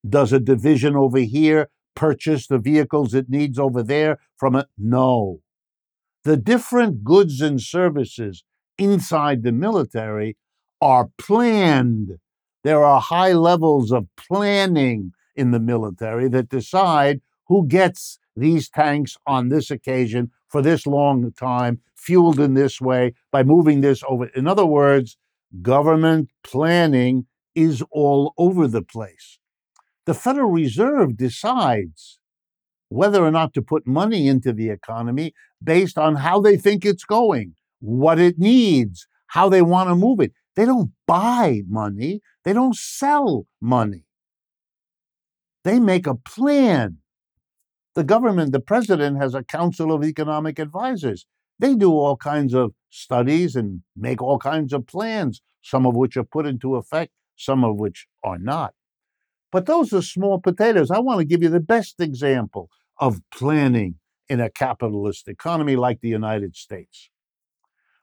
Does 0.08 0.32
a 0.32 0.40
division 0.40 0.96
over 0.96 1.20
here 1.20 1.68
purchase 1.98 2.48
the 2.48 2.60
vehicles 2.60 3.14
it 3.14 3.28
needs 3.28 3.60
over 3.60 3.84
there 3.84 4.20
from 4.38 4.56
it? 4.56 4.68
No. 4.78 5.42
The 6.24 6.38
different 6.38 7.04
goods 7.04 7.42
and 7.42 7.62
services 7.62 8.44
inside 8.78 9.44
the 9.44 9.52
military 9.52 10.38
are 10.82 11.10
planned. 11.18 12.18
There 12.64 12.84
are 12.84 13.02
high 13.02 13.34
levels 13.34 13.92
of 13.92 14.08
planning 14.16 15.12
in 15.36 15.52
the 15.52 15.60
military 15.60 16.30
that 16.30 16.50
decide 16.50 17.22
who 17.48 17.68
gets 17.68 18.20
these 18.36 18.70
tanks 18.70 19.18
on 19.28 19.50
this 19.50 19.70
occasion 19.70 20.32
for 20.48 20.62
this 20.62 20.88
long 20.88 21.32
time, 21.34 21.82
fueled 21.96 22.40
in 22.40 22.54
this 22.54 22.80
way, 22.80 23.14
by 23.32 23.44
moving 23.44 23.82
this 23.82 24.04
over. 24.08 24.28
In 24.28 24.48
other 24.48 24.66
words, 24.66 25.18
government 25.62 26.30
planning 26.44 27.26
is 27.56 27.84
all 27.92 28.34
over 28.38 28.68
the 28.68 28.82
place 28.82 29.40
the 30.06 30.14
Federal 30.14 30.50
Reserve 30.50 31.16
decides 31.16 32.20
whether 32.90 33.24
or 33.24 33.32
not 33.32 33.54
to 33.54 33.62
put 33.62 33.88
money 33.88 34.28
into 34.28 34.54
the 34.54 34.70
economy 34.70 35.34
based 35.64 35.98
on 35.98 36.16
how 36.16 36.42
they 36.42 36.58
think 36.58 36.86
it's 36.86 37.06
going, 37.06 37.56
what 37.80 38.20
it 38.20 38.38
needs, 38.38 39.08
how 39.28 39.50
they 39.50 39.62
want 39.62 39.90
to 39.90 39.96
move 39.96 40.20
it. 40.20 40.34
They 40.56 40.66
don't 40.66 40.92
buy 41.08 41.62
money, 41.68 42.22
they 42.44 42.54
don't 42.54 42.76
sell 42.76 43.48
money. 43.62 44.06
They 45.64 45.80
make 45.80 46.08
a 46.08 46.16
plan. 46.16 46.98
The 47.96 48.04
government, 48.04 48.52
the 48.52 48.60
president, 48.60 49.18
has 49.18 49.34
a 49.34 49.44
council 49.44 49.94
of 49.94 50.04
economic 50.04 50.60
advisors. 50.60 51.26
They 51.60 51.76
do 51.76 51.92
all 51.92 52.18
kinds 52.18 52.54
of 52.54 52.74
studies 52.90 53.56
and 53.56 53.82
make 53.96 54.22
all 54.22 54.40
kinds 54.40 54.74
of 54.74 54.88
plans, 54.88 55.42
some 55.62 55.86
of 55.86 55.96
which 55.96 56.18
are 56.18 56.24
put 56.24 56.46
into 56.46 56.76
effect, 56.76 57.12
some 57.36 57.64
of 57.64 57.78
which 57.78 58.08
are 58.24 58.40
not. 58.40 58.74
But 59.52 59.68
those 59.68 59.94
are 59.94 60.02
small 60.02 60.40
potatoes. 60.40 60.92
I 60.92 61.00
want 61.00 61.20
to 61.20 61.26
give 61.26 61.44
you 61.44 61.50
the 61.50 61.60
best 61.60 62.00
example 62.00 62.70
of 63.00 63.22
planning 63.32 63.96
in 64.30 64.40
a 64.40 64.50
capitalist 64.50 65.28
economy 65.28 65.76
like 65.76 66.02
the 66.02 66.10
United 66.10 66.56
States. 66.56 67.10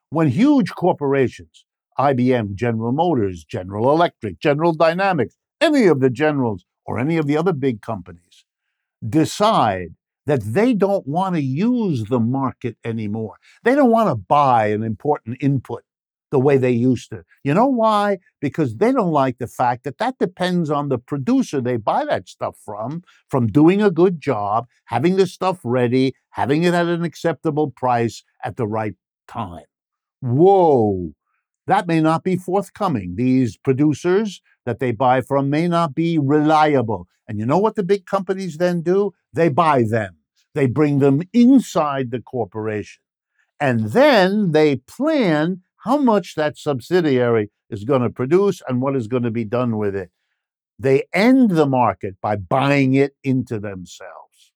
When 0.09 0.27
huge 0.27 0.71
corporations, 0.71 1.65
IBM, 1.97 2.55
General 2.55 2.91
Motors, 2.91 3.43
General 3.43 3.91
Electric, 3.91 4.39
General 4.39 4.73
Dynamics, 4.73 5.35
any 5.59 5.87
of 5.87 5.99
the 5.99 6.09
generals 6.09 6.65
or 6.85 6.99
any 6.99 7.17
of 7.17 7.27
the 7.27 7.37
other 7.37 7.53
big 7.53 7.81
companies 7.81 8.45
decide 9.07 9.95
that 10.25 10.41
they 10.41 10.73
don't 10.73 11.07
want 11.07 11.35
to 11.35 11.41
use 11.41 12.05
the 12.05 12.19
market 12.19 12.77
anymore. 12.83 13.37
They 13.63 13.75
don't 13.75 13.91
want 13.91 14.09
to 14.09 14.15
buy 14.15 14.67
an 14.67 14.83
important 14.83 15.37
input 15.41 15.83
the 16.31 16.39
way 16.39 16.57
they 16.57 16.71
used 16.71 17.09
to. 17.11 17.23
You 17.43 17.53
know 17.53 17.67
why? 17.67 18.17
Because 18.39 18.77
they 18.77 18.91
don't 18.91 19.11
like 19.11 19.37
the 19.37 19.47
fact 19.47 19.83
that 19.83 19.97
that 19.99 20.17
depends 20.17 20.69
on 20.69 20.89
the 20.89 20.97
producer 20.97 21.61
they 21.61 21.77
buy 21.77 22.05
that 22.05 22.27
stuff 22.27 22.57
from, 22.65 23.03
from 23.29 23.47
doing 23.47 23.81
a 23.81 23.91
good 23.91 24.19
job, 24.19 24.67
having 24.85 25.17
the 25.17 25.27
stuff 25.27 25.59
ready, 25.63 26.15
having 26.31 26.63
it 26.63 26.73
at 26.73 26.87
an 26.87 27.03
acceptable 27.03 27.69
price 27.69 28.23
at 28.43 28.57
the 28.57 28.67
right 28.67 28.95
time. 29.27 29.65
Whoa, 30.21 31.13
that 31.67 31.87
may 31.87 31.99
not 31.99 32.23
be 32.23 32.37
forthcoming. 32.37 33.15
These 33.15 33.57
producers 33.57 34.41
that 34.65 34.79
they 34.79 34.91
buy 34.91 35.21
from 35.21 35.49
may 35.49 35.67
not 35.67 35.93
be 35.93 36.17
reliable. 36.17 37.07
And 37.27 37.39
you 37.39 37.45
know 37.45 37.59
what 37.59 37.75
the 37.75 37.83
big 37.83 38.05
companies 38.05 38.57
then 38.57 38.81
do? 38.81 39.13
They 39.33 39.49
buy 39.49 39.83
them. 39.83 40.17
They 40.53 40.67
bring 40.67 40.99
them 40.99 41.21
inside 41.33 42.11
the 42.11 42.21
corporation. 42.21 43.01
And 43.59 43.91
then 43.91 44.51
they 44.51 44.77
plan 44.77 45.61
how 45.83 45.97
much 45.97 46.35
that 46.35 46.57
subsidiary 46.57 47.49
is 47.69 47.83
going 47.83 48.01
to 48.01 48.09
produce 48.09 48.61
and 48.67 48.81
what 48.81 48.95
is 48.95 49.07
going 49.07 49.23
to 49.23 49.31
be 49.31 49.45
done 49.45 49.77
with 49.77 49.95
it. 49.95 50.11
They 50.77 51.03
end 51.13 51.51
the 51.51 51.65
market 51.65 52.15
by 52.21 52.35
buying 52.35 52.93
it 52.93 53.13
into 53.23 53.59
themselves. 53.59 54.51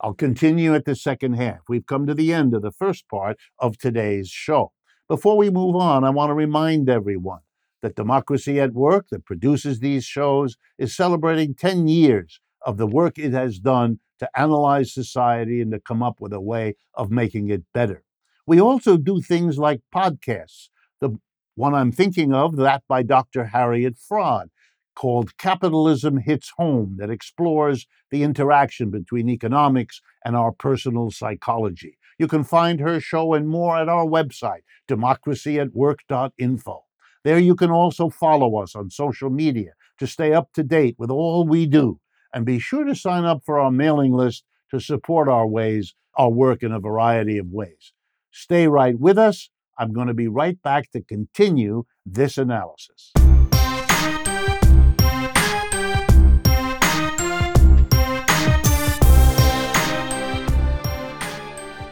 I'll 0.00 0.14
continue 0.14 0.74
at 0.74 0.84
the 0.84 0.96
second 0.96 1.34
half. 1.34 1.60
We've 1.68 1.86
come 1.86 2.06
to 2.06 2.14
the 2.14 2.32
end 2.32 2.54
of 2.54 2.62
the 2.62 2.72
first 2.72 3.08
part 3.08 3.38
of 3.58 3.78
today's 3.78 4.28
show. 4.28 4.72
Before 5.08 5.36
we 5.36 5.50
move 5.50 5.76
on, 5.76 6.04
I 6.04 6.10
want 6.10 6.30
to 6.30 6.34
remind 6.34 6.88
everyone 6.88 7.40
that 7.82 7.96
Democracy 7.96 8.60
at 8.60 8.72
Work, 8.72 9.08
that 9.10 9.26
produces 9.26 9.80
these 9.80 10.04
shows, 10.04 10.56
is 10.78 10.96
celebrating 10.96 11.54
10 11.54 11.88
years 11.88 12.40
of 12.64 12.78
the 12.78 12.86
work 12.86 13.18
it 13.18 13.32
has 13.32 13.58
done 13.58 14.00
to 14.18 14.28
analyze 14.38 14.94
society 14.94 15.60
and 15.60 15.72
to 15.72 15.80
come 15.80 16.02
up 16.02 16.20
with 16.20 16.32
a 16.32 16.40
way 16.40 16.76
of 16.94 17.10
making 17.10 17.50
it 17.50 17.62
better. 17.74 18.03
We 18.46 18.60
also 18.60 18.98
do 18.98 19.22
things 19.22 19.56
like 19.58 19.80
podcasts. 19.94 20.68
The 21.00 21.18
one 21.54 21.74
I'm 21.74 21.92
thinking 21.92 22.34
of, 22.34 22.56
that 22.56 22.82
by 22.88 23.02
Dr. 23.02 23.46
Harriet 23.46 23.96
Fraad, 23.96 24.48
called 24.94 25.36
Capitalism 25.38 26.18
Hits 26.18 26.52
Home, 26.58 26.96
that 26.98 27.08
explores 27.10 27.86
the 28.10 28.22
interaction 28.22 28.90
between 28.90 29.30
economics 29.30 30.02
and 30.24 30.36
our 30.36 30.52
personal 30.52 31.10
psychology. 31.10 31.96
You 32.18 32.28
can 32.28 32.44
find 32.44 32.80
her 32.80 33.00
show 33.00 33.32
and 33.34 33.48
more 33.48 33.78
at 33.78 33.88
our 33.88 34.04
website, 34.04 34.62
democracyatwork.info. 34.88 36.84
There 37.24 37.38
you 37.38 37.56
can 37.56 37.70
also 37.70 38.10
follow 38.10 38.56
us 38.56 38.76
on 38.76 38.90
social 38.90 39.30
media 39.30 39.72
to 39.98 40.06
stay 40.06 40.34
up 40.34 40.52
to 40.52 40.62
date 40.62 40.96
with 40.98 41.10
all 41.10 41.46
we 41.46 41.66
do. 41.66 41.98
And 42.32 42.44
be 42.44 42.58
sure 42.58 42.84
to 42.84 42.94
sign 42.94 43.24
up 43.24 43.42
for 43.46 43.58
our 43.58 43.70
mailing 43.70 44.12
list 44.12 44.44
to 44.70 44.80
support 44.80 45.28
our 45.28 45.46
ways, 45.46 45.94
our 46.16 46.30
work 46.30 46.62
in 46.62 46.72
a 46.72 46.80
variety 46.80 47.38
of 47.38 47.46
ways. 47.46 47.92
Stay 48.36 48.66
right 48.66 48.98
with 48.98 49.16
us. 49.16 49.48
I'm 49.78 49.92
going 49.92 50.08
to 50.08 50.12
be 50.12 50.26
right 50.26 50.60
back 50.60 50.90
to 50.90 51.00
continue 51.00 51.84
this 52.04 52.36
analysis. 52.36 53.12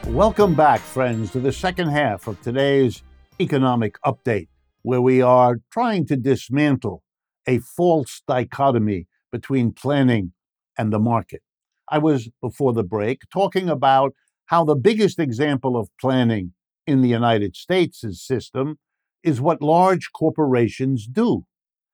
Welcome 0.05 0.53
back, 0.53 0.81
friends, 0.81 1.31
to 1.31 1.39
the 1.39 1.53
second 1.53 1.91
half 1.91 2.27
of 2.27 2.41
today's 2.41 3.03
economic 3.39 3.95
update, 4.05 4.49
where 4.81 4.99
we 4.99 5.21
are 5.21 5.61
trying 5.71 6.05
to 6.07 6.17
dismantle 6.17 7.03
a 7.47 7.59
false 7.59 8.21
dichotomy 8.27 9.07
between 9.31 9.71
planning 9.71 10.33
and 10.77 10.91
the 10.91 10.99
market. 10.99 11.41
I 11.87 11.99
was, 11.99 12.27
before 12.41 12.73
the 12.73 12.83
break, 12.83 13.21
talking 13.31 13.69
about 13.69 14.13
how 14.53 14.63
the 14.63 14.75
biggest 14.75 15.17
example 15.17 15.75
of 15.75 15.89
planning 15.99 16.53
in 16.85 17.01
the 17.01 17.09
United 17.09 17.55
States' 17.55 18.23
system 18.23 18.77
is 19.23 19.41
what 19.41 19.63
large 19.63 20.11
corporations 20.13 21.07
do. 21.07 21.43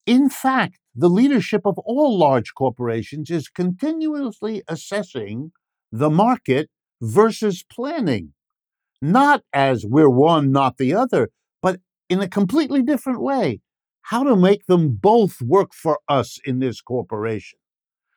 In 0.05 0.29
fact, 0.29 0.77
the 0.93 1.07
leadership 1.07 1.61
of 1.63 1.77
all 1.85 2.17
large 2.17 2.53
corporations 2.53 3.29
is 3.29 3.47
continuously 3.47 4.61
assessing 4.67 5.53
the 5.89 6.09
market 6.09 6.69
versus 7.01 7.63
planning, 7.71 8.33
not 9.01 9.41
as 9.53 9.85
we're 9.87 10.09
one, 10.09 10.51
not 10.51 10.75
the 10.75 10.93
other, 10.93 11.29
but 11.61 11.79
in 12.09 12.19
a 12.19 12.27
completely 12.27 12.83
different 12.83 13.21
way. 13.21 13.61
How 14.11 14.25
to 14.25 14.35
make 14.35 14.65
them 14.65 14.97
both 15.01 15.41
work 15.41 15.73
for 15.73 15.99
us 16.09 16.39
in 16.43 16.59
this 16.59 16.81
corporation. 16.81 17.57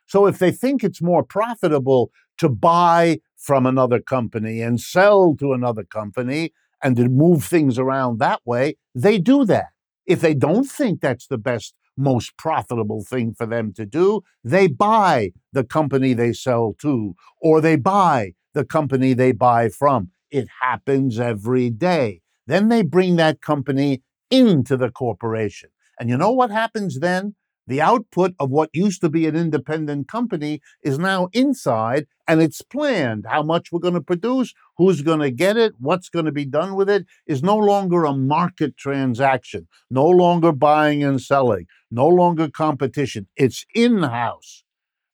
So 0.08 0.26
if 0.26 0.40
they 0.40 0.50
think 0.50 0.82
it's 0.82 1.00
more 1.00 1.22
profitable 1.22 2.10
to 2.38 2.48
buy 2.48 3.20
from 3.42 3.66
another 3.66 4.00
company 4.00 4.62
and 4.62 4.80
sell 4.80 5.34
to 5.36 5.52
another 5.52 5.82
company 5.82 6.52
and 6.82 6.96
to 6.96 7.08
move 7.08 7.44
things 7.44 7.76
around 7.76 8.20
that 8.20 8.40
way, 8.44 8.76
they 8.94 9.18
do 9.18 9.44
that. 9.44 9.70
If 10.06 10.20
they 10.20 10.32
don't 10.32 10.64
think 10.64 11.00
that's 11.00 11.26
the 11.26 11.38
best, 11.38 11.74
most 11.96 12.36
profitable 12.36 13.04
thing 13.04 13.34
for 13.34 13.46
them 13.46 13.72
to 13.74 13.84
do, 13.84 14.22
they 14.44 14.68
buy 14.68 15.32
the 15.52 15.64
company 15.64 16.14
they 16.14 16.32
sell 16.32 16.74
to 16.80 17.14
or 17.40 17.60
they 17.60 17.76
buy 17.76 18.32
the 18.54 18.64
company 18.64 19.12
they 19.12 19.32
buy 19.32 19.68
from. 19.68 20.10
It 20.30 20.48
happens 20.60 21.18
every 21.18 21.68
day. 21.68 22.20
Then 22.46 22.68
they 22.68 22.82
bring 22.82 23.16
that 23.16 23.40
company 23.40 24.02
into 24.30 24.76
the 24.76 24.90
corporation. 24.90 25.70
And 25.98 26.08
you 26.08 26.16
know 26.16 26.32
what 26.32 26.50
happens 26.50 27.00
then? 27.00 27.34
The 27.66 27.80
output 27.80 28.34
of 28.40 28.50
what 28.50 28.70
used 28.72 29.00
to 29.02 29.08
be 29.08 29.26
an 29.26 29.36
independent 29.36 30.08
company 30.08 30.60
is 30.82 30.98
now 30.98 31.28
inside 31.32 32.06
and 32.26 32.42
it's 32.42 32.60
planned. 32.60 33.26
How 33.28 33.42
much 33.42 33.70
we're 33.70 33.78
going 33.78 33.94
to 33.94 34.00
produce, 34.00 34.52
who's 34.78 35.02
going 35.02 35.20
to 35.20 35.30
get 35.30 35.56
it, 35.56 35.74
what's 35.78 36.08
going 36.08 36.24
to 36.24 36.32
be 36.32 36.44
done 36.44 36.74
with 36.74 36.90
it 36.90 37.06
is 37.26 37.42
no 37.42 37.56
longer 37.56 38.04
a 38.04 38.14
market 38.14 38.76
transaction, 38.76 39.68
no 39.90 40.06
longer 40.06 40.50
buying 40.50 41.04
and 41.04 41.20
selling, 41.20 41.66
no 41.90 42.08
longer 42.08 42.48
competition. 42.48 43.28
It's 43.36 43.64
in 43.74 44.02
house. 44.02 44.64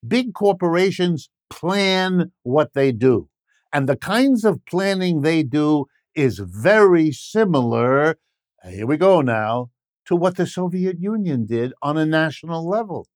Big 0.06 0.32
corporations 0.32 1.28
plan 1.50 2.32
what 2.44 2.72
they 2.72 2.92
do. 2.92 3.28
And 3.72 3.88
the 3.88 3.96
kinds 3.96 4.44
of 4.44 4.64
planning 4.64 5.20
they 5.20 5.42
do 5.42 5.84
is 6.14 6.38
very 6.38 7.12
similar. 7.12 8.16
Here 8.64 8.86
we 8.86 8.96
go 8.96 9.20
now 9.20 9.70
to 10.08 10.16
what 10.16 10.36
the 10.36 10.46
Soviet 10.46 10.98
Union 10.98 11.44
did 11.44 11.74
on 11.82 11.98
a 11.98 12.06
national 12.06 12.66
level. 12.66 13.06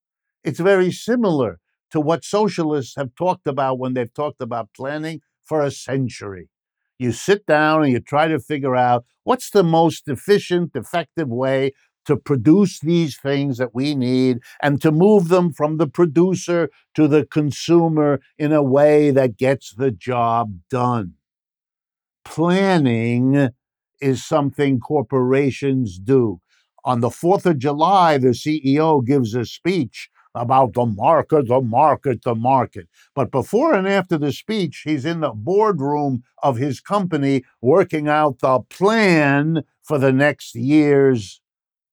It's 0.45 0.61
very 0.61 0.93
similar 0.93 1.59
to 1.91 2.01
what 2.01 2.23
socialists 2.23 2.97
have 2.97 3.15
talked 3.15 3.47
about 3.47 3.79
when 3.79 3.95
they've 3.95 4.13
talked 4.13 4.43
about 4.43 4.75
planning 4.77 5.23
for 5.43 5.63
a 5.63 5.71
century. 5.71 6.51
You 6.99 7.13
sit 7.13 7.47
down 7.47 7.83
and 7.83 7.93
you 7.93 8.01
try 8.01 8.29
to 8.29 8.39
figure 8.39 8.77
out 8.77 9.07
what's 9.25 9.51
the 9.51 9.65
most 9.65 10.07
efficient, 10.07 10.73
effective 10.75 11.29
way 11.29 11.73
to 12.05 12.17
produce 12.17 12.79
these 12.81 13.17
things 13.17 13.57
that 13.57 13.75
we 13.75 13.95
need 13.95 14.41
and 14.63 14.83
to 14.83 14.93
move 14.93 15.29
them 15.29 15.53
from 15.53 15.79
the 15.79 15.87
producer 15.87 16.69
to 16.95 17.09
the 17.09 17.25
consumer 17.25 18.21
in 18.37 18.53
a 18.53 18.63
way 18.63 19.11
that 19.11 19.39
gets 19.39 19.73
the 19.73 19.91
job 19.91 20.59
done. 20.69 21.15
Planning 22.25 23.51
is 24.01 24.25
something 24.25 24.79
corporations 24.79 25.99
do 25.99 26.41
on 26.85 27.01
the 27.01 27.09
4th 27.09 27.47
of 27.47 27.59
July, 27.59 28.19
the 28.19 28.29
CEO 28.29 29.05
gives 29.05 29.35
a 29.35 29.45
speech 29.45 30.11
about 30.35 30.73
the 30.73 30.87
market, 30.87 31.49
the 31.49 31.61
market, 31.61 32.23
the 32.23 32.35
market. 32.35 32.89
But 33.15 33.31
before 33.31 33.75
and 33.75 33.87
after 33.87 34.17
the 34.17 34.33
speech, 34.33 34.83
he's 34.85 35.05
in 35.05 35.21
the 35.21 35.31
boardroom 35.31 36.23
of 36.43 36.57
his 36.57 36.81
company 36.81 37.45
working 37.61 38.09
out 38.09 38.39
the 38.39 38.61
plan 38.61 39.65
for 39.83 39.99
the 39.99 40.13
next 40.13 40.55
year's 40.55 41.41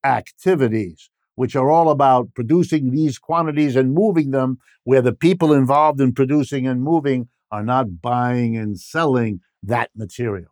activities, 0.03 1.09
which 1.35 1.55
are 1.55 1.69
all 1.69 1.89
about 1.89 2.33
producing 2.33 2.91
these 2.91 3.19
quantities 3.19 3.75
and 3.75 3.93
moving 3.93 4.31
them 4.31 4.59
where 4.85 5.01
the 5.01 5.13
people 5.13 5.53
involved 5.53 5.99
in 5.99 6.13
producing 6.13 6.65
and 6.65 6.81
moving 6.81 7.27
are 7.51 7.63
not 7.63 8.01
buying 8.01 8.55
and 8.55 8.79
selling 8.79 9.41
that 9.61 9.89
material. 9.95 10.51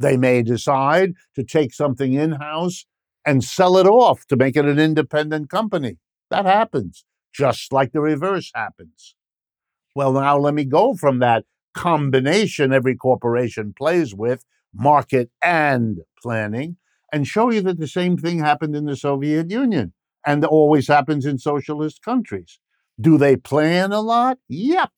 They 0.00 0.16
may 0.16 0.42
decide 0.42 1.12
to 1.36 1.44
take 1.44 1.72
something 1.74 2.14
in 2.14 2.32
house 2.32 2.86
and 3.26 3.44
sell 3.44 3.76
it 3.76 3.86
off 3.86 4.26
to 4.26 4.36
make 4.36 4.56
it 4.56 4.64
an 4.64 4.78
independent 4.78 5.50
company. 5.50 5.98
That 6.30 6.46
happens, 6.46 7.04
just 7.32 7.72
like 7.72 7.92
the 7.92 8.00
reverse 8.00 8.50
happens. 8.54 9.14
Well, 9.94 10.12
now 10.12 10.38
let 10.38 10.54
me 10.54 10.64
go 10.64 10.94
from 10.94 11.18
that 11.18 11.44
combination 11.74 12.72
every 12.72 12.96
corporation 12.96 13.74
plays 13.76 14.14
with, 14.14 14.44
market 14.74 15.30
and 15.42 15.98
planning, 16.22 16.76
and 17.12 17.26
show 17.26 17.50
you 17.50 17.60
that 17.62 17.78
the 17.78 17.88
same 17.88 18.16
thing 18.16 18.38
happened 18.38 18.76
in 18.76 18.84
the 18.86 18.96
Soviet 18.96 19.50
Union 19.50 19.92
and 20.26 20.44
always 20.44 20.88
happens 20.88 21.26
in 21.26 21.38
socialist 21.38 22.02
countries. 22.02 22.60
Do 23.00 23.18
they 23.18 23.36
plan 23.36 23.92
a 23.92 24.00
lot? 24.00 24.38
Yep. 24.48 24.90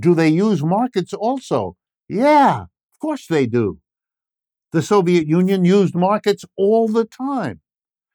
Do 0.00 0.14
they 0.14 0.28
use 0.28 0.64
markets 0.64 1.12
also? 1.12 1.76
Yeah, 2.08 2.62
of 2.62 2.98
course 3.00 3.26
they 3.26 3.46
do. 3.46 3.81
The 4.72 4.80
Soviet 4.80 5.26
Union 5.26 5.66
used 5.66 5.94
markets 5.94 6.46
all 6.56 6.88
the 6.88 7.04
time. 7.04 7.60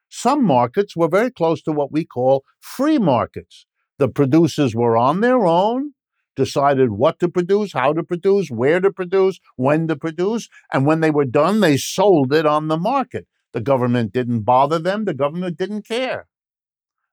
Some 0.10 0.44
markets 0.44 0.96
were 0.96 1.08
very 1.08 1.30
close 1.30 1.62
to 1.62 1.72
what 1.72 1.92
we 1.92 2.04
call 2.04 2.44
free 2.60 2.98
markets. 2.98 3.68
The 4.00 4.08
producers 4.08 4.74
were 4.74 4.98
on 4.98 5.22
their 5.22 5.46
own, 5.46 5.94
decided 6.36 6.92
what 6.92 7.20
to 7.20 7.30
produce, 7.30 7.74
how 7.74 7.94
to 7.94 8.04
produce, 8.04 8.50
where 8.50 8.80
to 8.80 8.92
produce, 8.92 9.40
when 9.56 9.88
to 9.88 9.96
produce, 9.96 10.50
and 10.74 10.86
when 10.86 11.02
they 11.02 11.12
were 11.12 11.26
done, 11.26 11.60
they 11.60 11.78
sold 11.78 12.34
it 12.34 12.46
on 12.46 12.70
the 12.70 12.78
market. 12.78 13.28
The 13.54 13.62
government 13.62 14.12
didn't 14.12 14.42
bother 14.42 14.80
them, 14.80 15.06
the 15.06 15.14
government 15.14 15.58
didn't 15.58 15.88
care. 15.88 16.28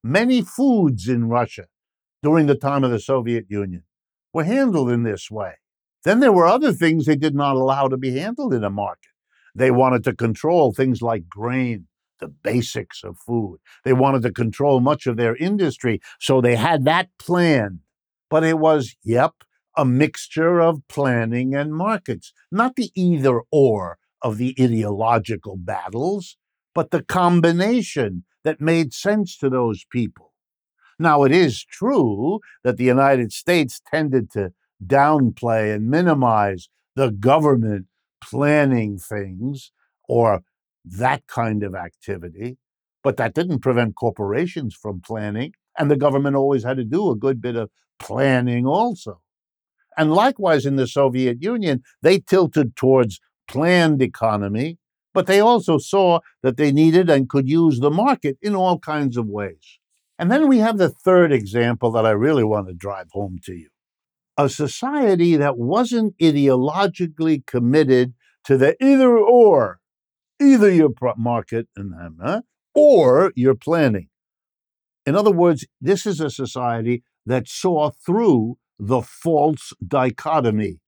Many 0.02 0.40
foods 0.40 1.07
in 1.07 1.28
Russia 1.28 1.66
during 2.22 2.46
the 2.46 2.54
time 2.54 2.83
of 2.85 2.90
the 2.90 3.00
Soviet 3.00 3.46
Union 3.48 3.85
were 4.33 4.44
handled 4.44 4.90
in 4.90 5.02
this 5.02 5.30
way. 5.30 5.54
Then 6.02 6.20
there 6.20 6.33
were 6.33 6.46
other 6.46 6.72
things 6.72 7.04
they 7.04 7.16
did 7.16 7.35
not 7.35 7.57
allow 7.57 7.88
to 7.88 7.96
be 7.98 8.18
handled 8.18 8.54
in 8.54 8.64
a 8.64 8.70
market. 8.70 9.13
They 9.55 9.71
wanted 9.71 10.05
to 10.05 10.14
control 10.14 10.73
things 10.73 11.01
like 11.03 11.29
grain, 11.29 11.87
the 12.21 12.29
basics 12.29 13.05
of 13.05 13.19
food. 13.19 13.59
They 13.85 13.93
wanted 13.93 14.23
to 14.23 14.33
control 14.33 14.81
much 14.81 15.07
of 15.07 15.17
their 15.17 15.37
industry. 15.37 16.01
So 16.21 16.40
they 16.40 16.57
had 16.57 16.85
that 16.85 17.11
plan. 17.19 17.81
But 18.31 18.45
it 18.45 18.59
was, 18.59 18.97
yep, 19.05 19.33
a 19.77 19.85
mixture 19.85 20.61
of 20.61 20.87
planning 20.88 21.55
and 21.55 21.75
markets, 21.75 22.33
not 22.51 22.77
the 22.77 22.90
either 22.95 23.43
or 23.51 23.99
of 24.23 24.38
the 24.38 24.57
ideological 24.59 25.57
battles, 25.57 26.37
but 26.75 26.90
the 26.90 27.03
combination 27.03 28.25
that 28.43 28.61
made 28.61 28.93
sense 28.93 29.37
to 29.38 29.51
those 29.51 29.85
people. 29.90 30.33
Now, 30.99 31.25
it 31.25 31.33
is 31.33 31.64
true 31.64 32.40
that 32.62 32.77
the 32.77 32.85
United 32.85 33.33
States 33.33 33.81
tended 33.90 34.31
to 34.33 34.53
downplay 34.85 35.75
and 35.75 35.88
minimize 35.88 36.69
the 36.95 37.11
government 37.11 37.87
planning 38.29 38.99
things 38.99 39.73
or 40.09 40.43
that 40.85 41.27
kind 41.27 41.63
of 41.63 41.75
activity. 41.75 42.59
But 43.03 43.17
that 43.19 43.35
didn't 43.35 43.61
prevent 43.61 43.97
corporations 43.97 44.75
from 44.75 45.01
planning. 45.01 45.53
And 45.79 45.91
the 45.91 45.97
government 45.97 46.37
always 46.37 46.65
had 46.65 46.77
to 46.79 46.85
do 46.85 47.11
a 47.11 47.17
good 47.17 47.41
bit 47.41 47.57
of 47.57 47.71
planning 47.99 48.67
also. 48.67 49.21
And 49.97 50.13
likewise 50.13 50.67
in 50.67 50.77
the 50.77 50.87
Soviet 50.87 51.43
Union, 51.43 51.83
they 52.03 52.19
tilted 52.19 52.77
towards 52.77 53.21
planned 53.47 54.03
economy, 54.03 54.79
but 55.13 55.27
they 55.27 55.41
also 55.41 55.79
saw 55.79 56.21
that 56.43 56.57
they 56.57 56.73
needed 56.73 57.09
and 57.11 57.29
could 57.29 57.49
use 57.49 57.79
the 57.81 57.91
market 57.91 58.37
in 58.43 58.57
all 58.57 58.79
kinds 58.79 59.17
of 59.17 59.27
ways. 59.27 59.79
And 60.19 60.31
then 60.31 60.49
we 60.49 60.59
have 60.59 60.79
the 60.79 60.89
third 60.89 61.33
example 61.33 61.91
that 61.93 62.07
I 62.07 62.11
really 62.11 62.45
want 62.45 62.69
to 62.69 62.75
drive 62.75 63.09
home 63.13 63.39
to 63.45 63.55
you 63.55 63.69
a 64.37 64.49
society 64.49 65.37
that 65.37 65.57
wasn't 65.57 66.16
ideologically 66.18 67.47
committed 67.47 68.14
to 68.44 68.57
the 68.57 68.77
either 68.83 69.16
or, 69.16 69.81
either 70.40 70.70
your 70.70 70.90
market 71.16 71.68
and 71.77 71.94
uh, 72.23 72.40
or 72.75 73.33
your 73.37 73.55
planning. 73.55 74.09
In 75.07 75.14
other 75.14 75.31
words, 75.31 75.66
this 75.81 76.07
is 76.07 76.20
a 76.20 76.31
society 76.31 77.03
that 77.27 77.49
saw 77.49 77.90
through 77.90 78.59
the 78.79 79.03
false 79.03 79.73
dichotomy. 79.87 80.81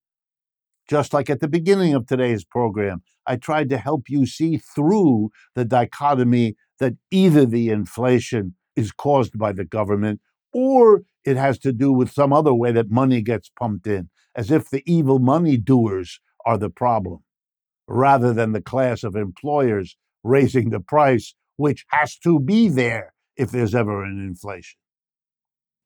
Just 0.88 1.12
like 1.12 1.30
at 1.30 1.40
the 1.40 1.48
beginning 1.48 1.94
of 1.94 2.06
today's 2.06 2.44
program, 2.44 3.02
I 3.26 3.36
tried 3.36 3.68
to 3.70 3.78
help 3.78 4.08
you 4.08 4.26
see 4.26 4.56
through 4.56 5.30
the 5.54 5.64
dichotomy 5.64 6.56
that 6.78 6.94
either 7.10 7.44
the 7.44 7.70
inflation 7.70 8.54
is 8.76 8.92
caused 8.92 9.38
by 9.38 9.52
the 9.52 9.64
government 9.64 10.20
or 10.52 11.02
it 11.26 11.36
has 11.36 11.58
to 11.58 11.72
do 11.72 11.92
with 11.92 12.12
some 12.12 12.32
other 12.32 12.54
way 12.54 12.72
that 12.72 12.90
money 12.90 13.20
gets 13.20 13.50
pumped 13.58 13.86
in, 13.86 14.08
as 14.34 14.50
if 14.50 14.70
the 14.70 14.82
evil 14.86 15.18
money 15.18 15.56
doers 15.56 16.20
are 16.46 16.56
the 16.56 16.70
problem, 16.70 17.24
rather 17.88 18.32
than 18.32 18.52
the 18.52 18.62
class 18.62 19.02
of 19.02 19.16
employers 19.16 19.96
raising 20.22 20.70
the 20.70 20.80
price, 20.80 21.34
which 21.56 21.84
has 21.88 22.16
to 22.18 22.38
be 22.38 22.68
there 22.68 23.12
if 23.36 23.50
there's 23.50 23.74
ever 23.74 24.04
an 24.04 24.20
inflation. 24.20 24.78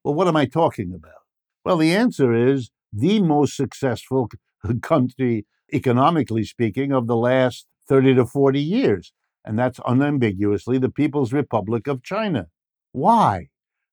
Well, 0.05 0.15
what 0.15 0.29
am 0.29 0.37
I 0.37 0.47
talking 0.47 0.93
about? 0.95 1.23
Well, 1.65 1.79
the 1.79 1.95
answer 1.95 2.35
is 2.35 2.71
the 2.93 3.21
most 3.21 3.57
successful 3.57 4.29
country, 4.83 5.47
economically 5.73 6.45
speaking, 6.45 6.93
of 6.93 7.07
the 7.07 7.17
last 7.17 7.67
30 7.89 8.15
to 8.15 8.27
40 8.27 8.61
years. 8.61 9.13
And 9.45 9.59
that's 9.59 9.81
unambiguously 9.87 10.79
the 10.79 10.91
People's 10.91 11.33
Republic 11.33 11.87
of 11.87 12.03
China. 12.03 12.47
Why? 12.93 13.49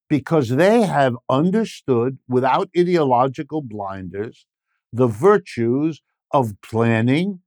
Because 0.08 0.50
they 0.50 0.82
have 0.82 1.16
understood 1.28 2.18
without 2.28 2.70
ideological 2.76 3.62
blinders 3.62 4.46
the 4.92 5.06
virtues 5.06 6.00
of 6.32 6.60
planning 6.62 7.40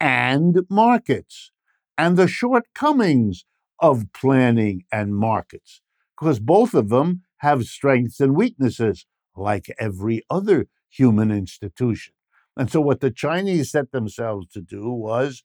and 0.00 0.60
markets 0.68 1.52
and 1.96 2.16
the 2.16 2.28
shortcomings 2.28 3.44
of 3.80 4.06
planning 4.12 4.84
and 4.92 5.14
markets, 5.16 5.80
because 6.18 6.40
both 6.40 6.74
of 6.74 6.88
them 6.88 7.22
have 7.38 7.64
strengths 7.64 8.20
and 8.20 8.34
weaknesses, 8.34 9.06
like 9.36 9.72
every 9.78 10.22
other 10.28 10.66
human 10.88 11.30
institution. 11.30 12.14
And 12.56 12.70
so, 12.70 12.80
what 12.80 13.00
the 13.00 13.10
Chinese 13.12 13.70
set 13.70 13.92
themselves 13.92 14.48
to 14.48 14.60
do 14.60 14.90
was 14.90 15.44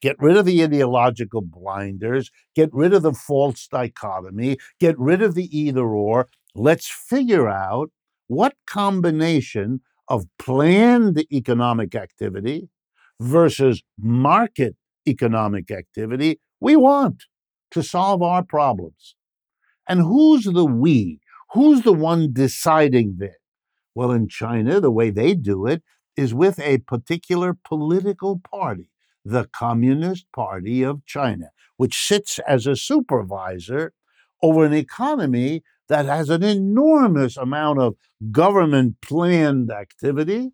get 0.00 0.16
rid 0.18 0.36
of 0.36 0.44
the 0.44 0.62
ideological 0.62 1.42
blinders, 1.42 2.30
get 2.54 2.70
rid 2.72 2.92
of 2.92 3.02
the 3.02 3.12
false 3.12 3.66
dichotomy, 3.68 4.56
get 4.78 4.98
rid 4.98 5.22
of 5.22 5.34
the 5.34 5.56
either 5.56 5.86
or. 5.86 6.28
Let's 6.54 6.88
figure 6.88 7.48
out 7.48 7.90
what 8.26 8.54
combination 8.66 9.80
of 10.08 10.26
planned 10.38 11.24
economic 11.32 11.94
activity 11.94 12.68
versus 13.20 13.82
market 13.98 14.76
economic 15.06 15.70
activity 15.70 16.40
we 16.60 16.76
want 16.76 17.24
to 17.70 17.82
solve 17.82 18.22
our 18.22 18.42
problems. 18.42 19.14
And 19.88 20.00
who's 20.00 20.44
the 20.44 20.64
we? 20.64 21.20
Who's 21.52 21.82
the 21.82 21.92
one 21.92 22.32
deciding 22.32 23.16
this? 23.18 23.34
Well, 23.94 24.12
in 24.12 24.28
China, 24.28 24.80
the 24.80 24.90
way 24.90 25.10
they 25.10 25.34
do 25.34 25.66
it 25.66 25.82
is 26.16 26.34
with 26.34 26.60
a 26.60 26.78
particular 26.78 27.56
political 27.64 28.40
party, 28.50 28.89
the 29.24 29.46
Communist 29.52 30.26
Party 30.34 30.82
of 30.82 31.04
China, 31.06 31.50
which 31.76 32.06
sits 32.06 32.38
as 32.46 32.66
a 32.66 32.76
supervisor 32.76 33.92
over 34.42 34.64
an 34.64 34.72
economy 34.72 35.62
that 35.88 36.06
has 36.06 36.30
an 36.30 36.42
enormous 36.42 37.36
amount 37.36 37.80
of 37.80 37.96
government 38.30 38.96
planned 39.02 39.70
activity 39.70 40.50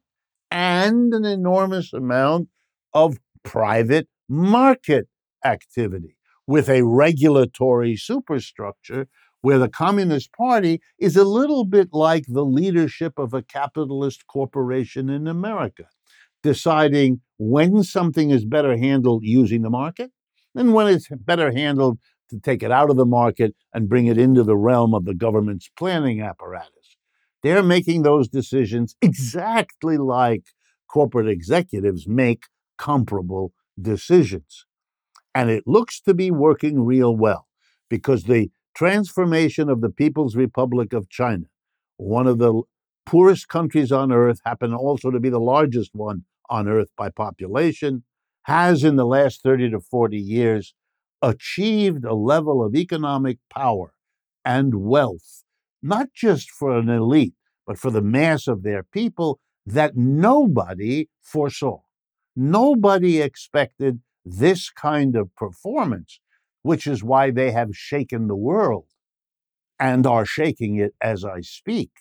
and 0.50 1.12
an 1.12 1.24
enormous 1.24 1.92
amount 1.92 2.48
of 2.94 3.18
private 3.42 4.08
market 4.28 5.06
activity 5.44 6.16
with 6.46 6.68
a 6.68 6.82
regulatory 6.82 7.96
superstructure 7.96 9.08
where 9.42 9.58
the 9.58 9.68
Communist 9.68 10.32
Party 10.32 10.80
is 10.98 11.16
a 11.16 11.24
little 11.24 11.64
bit 11.64 11.90
like 11.92 12.24
the 12.26 12.44
leadership 12.44 13.18
of 13.18 13.34
a 13.34 13.42
capitalist 13.42 14.26
corporation 14.26 15.08
in 15.08 15.26
America, 15.28 15.84
deciding 16.42 17.20
when 17.38 17.82
something 17.82 18.30
is 18.30 18.44
better 18.44 18.76
handled 18.76 19.22
using 19.24 19.62
the 19.62 19.70
market 19.70 20.10
and 20.54 20.74
when 20.74 20.88
it's 20.88 21.08
better 21.10 21.52
handled 21.52 21.98
to 22.30 22.38
take 22.40 22.62
it 22.62 22.72
out 22.72 22.90
of 22.90 22.96
the 22.96 23.06
market 23.06 23.54
and 23.72 23.88
bring 23.88 24.06
it 24.06 24.18
into 24.18 24.42
the 24.42 24.56
realm 24.56 24.94
of 24.94 25.04
the 25.04 25.14
government's 25.14 25.70
planning 25.78 26.20
apparatus. 26.20 26.96
They're 27.42 27.62
making 27.62 28.02
those 28.02 28.28
decisions 28.28 28.96
exactly 29.02 29.96
like 29.96 30.44
corporate 30.88 31.28
executives 31.28 32.08
make 32.08 32.44
comparable 32.78 33.52
decisions. 33.80 34.66
And 35.34 35.50
it 35.50 35.64
looks 35.66 36.00
to 36.02 36.14
be 36.14 36.30
working 36.30 36.84
real 36.84 37.14
well 37.14 37.46
because 37.90 38.24
the 38.24 38.50
transformation 38.74 39.68
of 39.68 39.80
the 39.80 39.90
People's 39.90 40.34
Republic 40.34 40.92
of 40.92 41.08
China, 41.08 41.44
one 41.98 42.26
of 42.26 42.38
the 42.38 42.62
poorest 43.06 43.48
countries 43.48 43.92
on 43.92 44.12
earth, 44.12 44.40
happen 44.44 44.74
also 44.74 45.10
to 45.10 45.20
be 45.20 45.30
the 45.30 45.40
largest 45.40 45.94
one 45.94 46.24
on 46.50 46.68
earth 46.68 46.90
by 46.96 47.08
population, 47.08 48.04
has 48.42 48.84
in 48.84 48.96
the 48.96 49.06
last 49.06 49.42
30 49.42 49.70
to 49.70 49.80
40 49.80 50.18
years 50.18 50.74
achieved 51.22 52.04
a 52.04 52.14
level 52.14 52.64
of 52.64 52.74
economic 52.74 53.38
power 53.50 53.92
and 54.44 54.74
wealth, 54.74 55.42
not 55.82 56.08
just 56.14 56.50
for 56.50 56.76
an 56.76 56.88
elite, 56.88 57.34
but 57.66 57.78
for 57.78 57.90
the 57.90 58.02
mass 58.02 58.46
of 58.46 58.62
their 58.62 58.82
people 58.82 59.40
that 59.64 59.96
nobody 59.96 61.08
foresaw. 61.22 61.80
Nobody 62.36 63.20
expected 63.20 64.00
this 64.24 64.70
kind 64.70 65.16
of 65.16 65.34
performance 65.34 66.20
which 66.66 66.86
is 66.88 67.04
why 67.04 67.30
they 67.30 67.52
have 67.52 67.76
shaken 67.76 68.26
the 68.26 68.34
world 68.34 68.86
and 69.78 70.04
are 70.04 70.26
shaking 70.26 70.76
it 70.76 70.94
as 71.00 71.24
I 71.24 71.40
speak. 71.40 71.92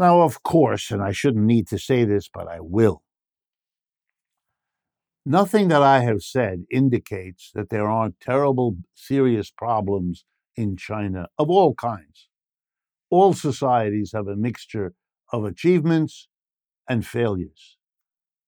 Now, 0.00 0.22
of 0.22 0.42
course, 0.42 0.90
and 0.90 1.02
I 1.02 1.12
shouldn't 1.12 1.44
need 1.44 1.68
to 1.68 1.78
say 1.78 2.06
this, 2.06 2.26
but 2.32 2.48
I 2.48 2.60
will. 2.60 3.02
Nothing 5.26 5.68
that 5.68 5.82
I 5.82 6.00
have 6.00 6.22
said 6.22 6.64
indicates 6.70 7.50
that 7.54 7.68
there 7.68 7.86
aren't 7.86 8.18
terrible, 8.18 8.76
serious 8.94 9.50
problems 9.50 10.24
in 10.56 10.78
China 10.78 11.26
of 11.36 11.50
all 11.50 11.74
kinds. 11.74 12.28
All 13.10 13.34
societies 13.34 14.12
have 14.14 14.26
a 14.26 14.36
mixture 14.36 14.94
of 15.34 15.44
achievements 15.44 16.28
and 16.88 17.06
failures, 17.06 17.76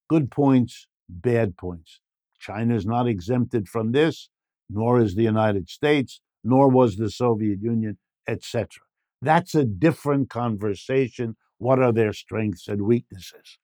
good 0.09 0.31
points, 0.31 0.87
bad 1.07 1.59
points. 1.59 2.01
China 2.41 2.75
is 2.75 2.87
not 2.87 3.07
exempted 3.07 3.69
from 3.69 3.93
this, 3.93 4.31
nor 4.71 5.03
is 5.03 5.17
the 5.17 5.25
United 5.25 5.69
States, 5.69 6.23
nor 6.43 6.71
was 6.71 6.97
the 6.97 7.11
Soviet 7.11 7.59
Union, 7.61 7.99
etc. 8.27 8.69
That's 9.23 9.55
a 9.55 9.65
different 9.65 10.29
conversation. 10.31 11.37
What 11.59 11.79
are 11.79 11.93
their 11.93 12.13
strengths 12.13 12.67
and 12.67 12.83
weaknesses? 12.83 13.59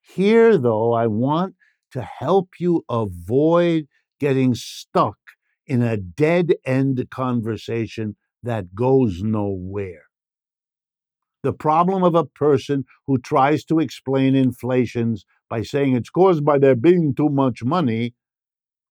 Here, 0.00 0.56
though, 0.56 0.92
I 0.92 1.08
want 1.08 1.56
to 1.92 2.02
help 2.02 2.50
you 2.60 2.84
avoid 2.88 3.88
getting 4.20 4.54
stuck 4.54 5.18
in 5.66 5.82
a 5.82 5.96
dead 5.96 6.54
end 6.64 7.04
conversation 7.10 8.16
that 8.44 8.74
goes 8.74 9.22
nowhere. 9.22 10.04
The 11.42 11.52
problem 11.52 12.04
of 12.04 12.14
a 12.14 12.24
person 12.24 12.84
who 13.06 13.18
tries 13.18 13.64
to 13.64 13.80
explain 13.80 14.36
inflations 14.36 15.24
by 15.48 15.62
saying 15.62 15.96
it's 15.96 16.10
caused 16.10 16.44
by 16.44 16.58
there 16.58 16.76
being 16.76 17.14
too 17.14 17.30
much 17.30 17.64
money 17.64 18.14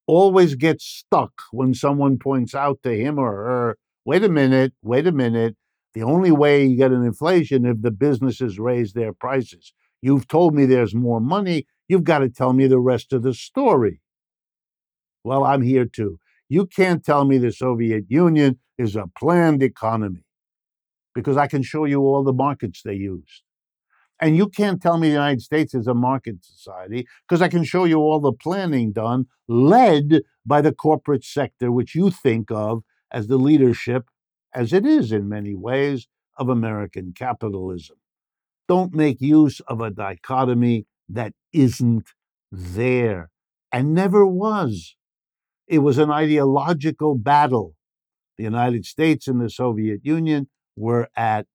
always 0.07 0.55
gets 0.55 0.83
stuck 0.85 1.31
when 1.51 1.73
someone 1.73 2.17
points 2.17 2.55
out 2.55 2.79
to 2.83 2.97
him 2.97 3.19
or 3.19 3.31
her, 3.31 3.77
wait 4.03 4.23
a 4.23 4.29
minute, 4.29 4.73
wait 4.81 5.07
a 5.07 5.11
minute. 5.11 5.55
The 5.93 6.03
only 6.03 6.31
way 6.31 6.65
you 6.65 6.77
get 6.77 6.91
an 6.91 7.03
inflation 7.03 7.65
if 7.65 7.81
the 7.81 7.91
businesses 7.91 8.59
raise 8.59 8.93
their 8.93 9.13
prices. 9.13 9.73
You've 10.01 10.27
told 10.27 10.53
me 10.53 10.65
there's 10.65 10.95
more 10.95 11.19
money. 11.19 11.65
You've 11.87 12.03
got 12.03 12.19
to 12.19 12.29
tell 12.29 12.53
me 12.53 12.67
the 12.67 12.79
rest 12.79 13.11
of 13.11 13.23
the 13.23 13.33
story. 13.33 14.01
Well, 15.23 15.43
I'm 15.43 15.61
here 15.61 15.85
too. 15.85 16.19
You 16.47 16.65
can't 16.65 17.03
tell 17.03 17.25
me 17.25 17.37
the 17.37 17.51
Soviet 17.51 18.05
Union 18.07 18.59
is 18.77 18.95
a 18.95 19.05
planned 19.17 19.61
economy 19.61 20.23
because 21.13 21.37
I 21.37 21.47
can 21.47 21.63
show 21.63 21.85
you 21.85 22.01
all 22.01 22.23
the 22.23 22.33
markets 22.33 22.81
they 22.83 22.93
used. 22.93 23.43
And 24.21 24.35
you 24.35 24.47
can't 24.47 24.81
tell 24.81 24.97
me 24.97 25.07
the 25.07 25.13
United 25.13 25.41
States 25.41 25.73
is 25.73 25.87
a 25.87 25.93
market 25.93 26.43
society 26.43 27.07
because 27.27 27.41
I 27.41 27.47
can 27.47 27.63
show 27.63 27.85
you 27.85 27.99
all 27.99 28.19
the 28.19 28.33
planning 28.33 28.91
done, 28.91 29.27
led 29.47 30.21
by 30.45 30.61
the 30.61 30.73
corporate 30.73 31.23
sector, 31.23 31.71
which 31.71 31.95
you 31.95 32.09
think 32.09 32.51
of 32.51 32.83
as 33.11 33.27
the 33.27 33.37
leadership, 33.37 34.05
as 34.53 34.73
it 34.73 34.85
is 34.85 35.11
in 35.11 35.29
many 35.29 35.55
ways, 35.55 36.07
of 36.37 36.49
American 36.49 37.13
capitalism. 37.13 37.97
Don't 38.67 38.93
make 38.93 39.19
use 39.19 39.59
of 39.61 39.81
a 39.81 39.91
dichotomy 39.91 40.85
that 41.09 41.33
isn't 41.51 42.07
there 42.51 43.29
and 43.71 43.93
never 43.93 44.25
was. 44.25 44.95
It 45.67 45.79
was 45.79 45.97
an 45.97 46.09
ideological 46.09 47.15
battle. 47.15 47.75
The 48.37 48.43
United 48.45 48.85
States 48.85 49.27
and 49.27 49.41
the 49.41 49.49
Soviet 49.49 49.99
Union 50.03 50.47
were 50.75 51.09
at 51.15 51.45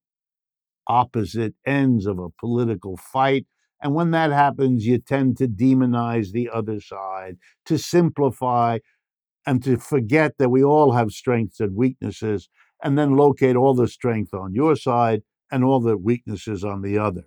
opposite 0.87 1.55
ends 1.65 2.07
of 2.07 2.19
a 2.19 2.29
political 2.29 2.97
fight. 2.97 3.47
And 3.81 3.95
when 3.95 4.11
that 4.13 4.31
happens, 4.31 4.87
you 4.87 4.99
tend 4.99 5.39
to 5.39 5.49
demonize 5.49 6.33
the 6.33 6.51
other 6.53 6.81
side, 6.81 7.39
to 7.67 7.79
simplify, 7.79 8.79
and 9.47 9.63
to 9.65 9.77
forget 9.77 10.39
that 10.39 10.51
we 10.51 10.63
all 10.63 10.93
have 10.93 11.11
strengths 11.11 11.61
and 11.61 11.75
weaknesses, 11.75 12.49
and 12.85 12.99
then 12.99 13.17
locate 13.17 13.57
all 13.57 13.75
the 13.75 13.89
strength 13.89 14.35
on 14.35 14.55
your 14.55 14.77
side 14.77 15.23
and 15.51 15.65
all 15.65 15.81
the 15.81 15.97
weaknesses 15.97 16.63
on 16.63 16.83
the 16.83 16.99
other. 16.99 17.25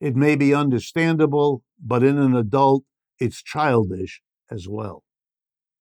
It 0.00 0.14
may 0.14 0.36
be 0.36 0.54
understandable, 0.54 1.62
but 1.82 2.02
in 2.02 2.18
an 2.18 2.36
adult, 2.36 2.84
it's 3.18 3.42
childish 3.42 4.20
as 4.50 4.68
well. 4.68 5.02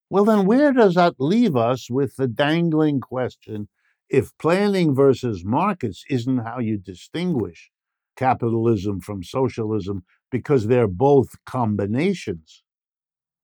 Well, 0.09 0.23
then, 0.23 0.45
where 0.45 0.71
does 0.71 0.95
that 0.95 1.15
leave 1.19 1.57
us 1.57 1.89
with 1.89 2.15
the 2.15 2.27
dangling 2.27 3.01
question 3.01 3.67
if 4.09 4.31
planning 4.37 4.95
versus 4.95 5.43
markets 5.43 6.05
isn't 6.09 6.37
how 6.39 6.59
you 6.59 6.77
distinguish 6.77 7.71
capitalism 8.15 9.01
from 9.01 9.23
socialism 9.23 10.05
because 10.31 10.67
they're 10.67 10.87
both 10.87 11.35
combinations 11.45 12.63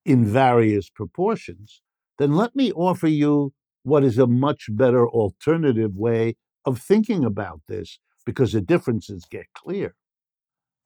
in 0.06 0.24
various 0.24 0.88
proportions, 0.88 1.82
then 2.18 2.32
let 2.32 2.56
me 2.56 2.72
offer 2.72 3.08
you 3.08 3.52
what 3.82 4.04
is 4.04 4.18
a 4.18 4.26
much 4.26 4.66
better 4.70 5.08
alternative 5.08 5.94
way 5.94 6.36
of 6.64 6.80
thinking 6.80 7.24
about 7.24 7.60
this 7.68 7.98
because 8.24 8.52
the 8.52 8.60
differences 8.60 9.24
get 9.30 9.46
clear. 9.54 9.94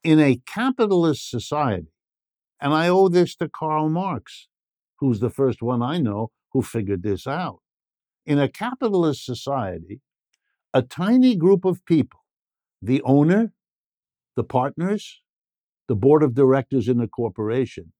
In 0.03 0.19
a 0.19 0.41
capitalist 0.45 1.29
society, 1.29 1.91
and 2.59 2.73
I 2.73 2.87
owe 2.87 3.09
this 3.09 3.35
to 3.35 3.49
Karl 3.49 3.89
Marx, 3.89 4.47
who's 4.99 5.19
the 5.19 5.29
first 5.29 5.61
one 5.61 5.81
I 5.81 5.99
know 5.99 6.31
who 6.53 6.61
figured 6.61 7.03
this 7.03 7.27
out. 7.27 7.59
In 8.25 8.39
a 8.39 8.49
capitalist 8.49 9.25
society, 9.25 10.01
a 10.73 10.81
tiny 10.81 11.35
group 11.35 11.65
of 11.65 11.85
people, 11.85 12.19
the 12.81 13.01
owner, 13.03 13.53
the 14.35 14.43
partners, 14.43 15.21
the 15.87 15.95
board 15.95 16.23
of 16.23 16.33
directors 16.33 16.87
in 16.87 16.97
the 16.97 17.07
corporation, 17.07 17.93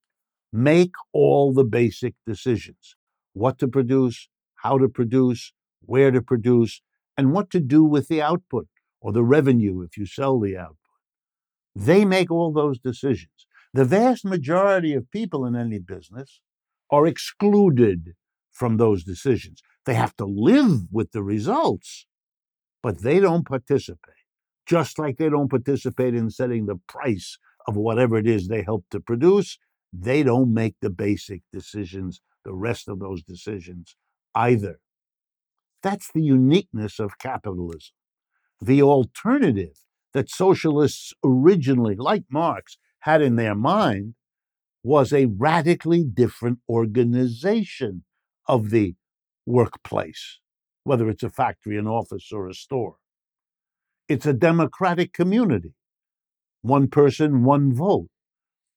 make 0.51 0.93
all 1.13 1.53
the 1.53 1.63
basic 1.63 2.15
decisions 2.25 2.95
what 3.33 3.59
to 3.59 3.67
produce, 3.67 4.29
how 4.57 4.77
to 4.77 4.87
produce, 4.87 5.53
where 5.81 6.11
to 6.11 6.21
produce, 6.21 6.81
and 7.17 7.33
what 7.33 7.49
to 7.51 7.59
do 7.59 7.83
with 7.83 8.07
the 8.07 8.21
output 8.21 8.67
or 9.01 9.11
the 9.11 9.23
revenue 9.23 9.81
if 9.81 9.97
you 9.97 10.05
sell 10.05 10.39
the 10.39 10.57
output. 10.57 10.77
They 11.75 12.05
make 12.05 12.31
all 12.31 12.51
those 12.51 12.79
decisions. 12.79 13.45
The 13.73 13.85
vast 13.85 14.25
majority 14.25 14.93
of 14.93 15.11
people 15.11 15.45
in 15.45 15.55
any 15.55 15.79
business 15.79 16.41
are 16.89 17.05
excluded 17.05 18.13
from 18.51 18.77
those 18.77 19.03
decisions. 19.03 19.61
They 19.85 19.93
have 19.93 20.15
to 20.17 20.25
live 20.25 20.91
with 20.91 21.11
the 21.11 21.23
results, 21.23 22.07
but 22.81 23.01
they 23.03 23.19
don't 23.19 23.47
participate. 23.47 24.15
Just 24.65 24.99
like 24.99 25.17
they 25.17 25.29
don't 25.29 25.49
participate 25.49 26.13
in 26.13 26.29
setting 26.29 26.65
the 26.65 26.79
price 26.87 27.37
of 27.67 27.75
whatever 27.75 28.17
it 28.17 28.27
is 28.27 28.47
they 28.47 28.63
help 28.63 28.85
to 28.91 28.99
produce, 28.99 29.59
they 29.93 30.23
don't 30.23 30.53
make 30.53 30.75
the 30.81 30.89
basic 30.89 31.41
decisions, 31.53 32.21
the 32.43 32.53
rest 32.53 32.89
of 32.89 32.99
those 32.99 33.23
decisions 33.23 33.95
either. 34.37 34.79
That's 35.81 36.11
the 36.11 36.21
uniqueness 36.21 36.99
of 36.99 37.17
capitalism. 37.17 37.93
The 38.61 38.81
alternative 38.81 39.79
that 40.13 40.29
socialists 40.29 41.13
originally, 41.23 41.95
like 41.95 42.23
Marx, 42.29 42.77
had 42.99 43.21
in 43.21 43.35
their 43.35 43.55
mind 43.55 44.15
was 44.83 45.11
a 45.11 45.25
radically 45.25 46.03
different 46.03 46.59
organization 46.69 48.03
of 48.47 48.69
the 48.69 48.95
workplace, 49.45 50.39
whether 50.83 51.09
it's 51.09 51.23
a 51.23 51.29
factory, 51.29 51.77
an 51.77 51.87
office, 51.87 52.31
or 52.31 52.47
a 52.47 52.53
store. 52.53 52.95
It's 54.07 54.25
a 54.25 54.33
democratic 54.33 55.13
community. 55.13 55.73
One 56.61 56.87
person, 56.87 57.43
one 57.43 57.73
vote. 57.73 58.09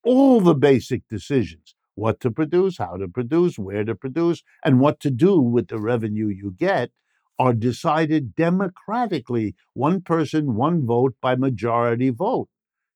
All 0.03 0.41
the 0.41 0.55
basic 0.55 1.03
decisions 1.09 1.75
what 2.01 2.19
to 2.21 2.31
produce, 2.31 2.79
how 2.79 2.97
to 2.97 3.07
produce, 3.07 3.59
where 3.59 3.85
to 3.85 3.95
produce, 3.95 4.43
and 4.65 4.81
what 4.81 5.01
to 5.01 5.11
do 5.11 5.39
with 5.39 5.69
the 5.69 5.79
revenue 5.79 6.29
you 6.29 6.51
get 6.51 6.91
are 7.39 7.53
decided 7.53 8.35
democratically, 8.35 9.55
one 9.75 10.01
person, 10.01 10.55
one 10.55 10.87
vote 10.87 11.15
by 11.21 11.37
majority 11.37 12.11
vote. 12.11 12.49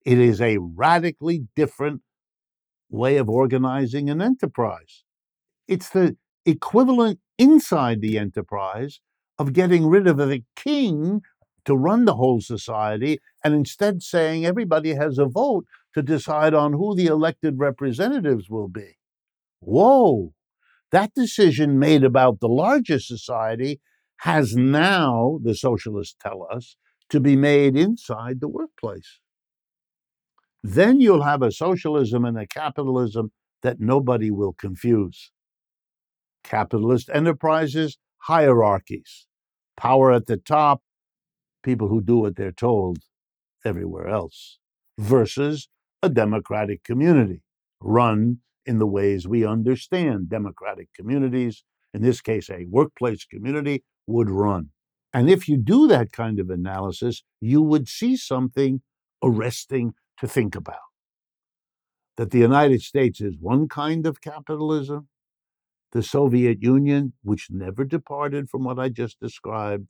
It 0.05 0.19
is 0.19 0.41
a 0.41 0.59
radically 0.59 1.47
different 1.55 2.01
way 2.91 3.17
of 3.19 3.29
organizing 3.29 4.09
an 4.09 4.23
enterprise. 4.23 5.05
It's 5.69 5.91
the 5.91 6.17
equivalent 6.47 7.21
inside 7.39 8.01
the 8.01 8.19
enterprise 8.19 9.01
of 9.39 9.53
getting 9.53 9.87
rid 9.87 10.07
of 10.07 10.17
the 10.17 10.43
king 10.57 11.23
to 11.65 11.75
run 11.75 12.05
the 12.05 12.17
whole 12.17 12.41
society 12.41 13.19
and 13.43 13.55
instead 13.55 14.03
saying 14.03 14.45
everybody 14.45 14.95
has 14.95 15.19
a 15.19 15.27
vote 15.27 15.65
to 15.95 16.03
decide 16.03 16.55
on 16.55 16.75
who 16.75 16.95
the 16.95 17.07
elected 17.07 17.59
representatives 17.59 18.51
will 18.51 18.69
be. 18.69 18.99
Whoa! 19.61 20.35
That 20.91 21.15
decision 21.15 21.79
made 21.79 22.05
about 22.05 22.41
the 22.41 22.49
larger 22.49 22.99
society 22.99 23.81
has 24.19 24.55
now, 24.55 25.39
the 25.43 25.55
socialists 25.55 26.17
tell 26.21 26.47
us, 26.51 26.77
to 27.11 27.21
be 27.21 27.37
made 27.37 27.77
inside 27.77 28.41
the 28.41 28.49
workplace. 28.49 29.21
Then 30.63 31.01
you'll 31.01 31.23
have 31.23 31.43
a 31.43 31.53
socialism 31.53 32.25
and 32.25 32.39
a 32.39 32.47
capitalism 32.47 33.33
that 33.63 33.81
nobody 33.81 34.31
will 34.31 34.53
confuse. 34.53 35.31
Capitalist 36.43 37.11
enterprises, 37.13 37.99
hierarchies, 38.19 39.27
power 39.77 40.13
at 40.13 40.27
the 40.27 40.37
top, 40.37 40.83
people 41.63 41.89
who 41.89 42.01
do 42.01 42.19
what 42.19 42.37
they're 42.37 42.53
told 42.53 42.99
everywhere 43.65 44.09
else, 44.09 44.59
versus 44.99 45.69
a 46.05 46.09
democratic 46.09 46.85
community 46.85 47.41
run 47.81 48.39
in 48.67 48.79
the 48.79 48.87
ways 48.87 49.27
we 49.27 49.45
understand 49.45 50.29
democratic 50.29 50.89
communities, 50.95 51.65
in 51.93 52.03
this 52.03 52.21
case, 52.21 52.51
a 52.51 52.67
workplace 52.69 53.25
community 53.25 53.83
would 54.07 54.31
run. 54.31 54.71
And 55.13 55.31
if 55.31 55.49
you 55.49 55.57
do 55.57 55.87
that 55.89 56.13
kind 56.13 56.39
of 56.39 56.51
analysis, 56.51 57.23
you 57.41 57.63
would 57.63 57.89
see 57.89 58.17
something 58.17 58.83
arresting 59.23 59.95
to 60.19 60.29
think 60.29 60.55
about. 60.55 60.77
That 62.17 62.31
the 62.31 62.39
United 62.39 62.83
States 62.83 63.21
is 63.21 63.35
one 63.41 63.69
kind 63.69 64.07
of 64.07 64.21
capitalism, 64.21 65.09
the 65.93 66.03
Soviet 66.03 66.63
Union, 66.63 67.15
which 67.23 67.49
never 67.51 67.85
departed 67.85 68.51
from 68.51 68.65
what 68.65 68.79
I 68.79 68.89
just 68.89 69.21
described, 69.21 69.87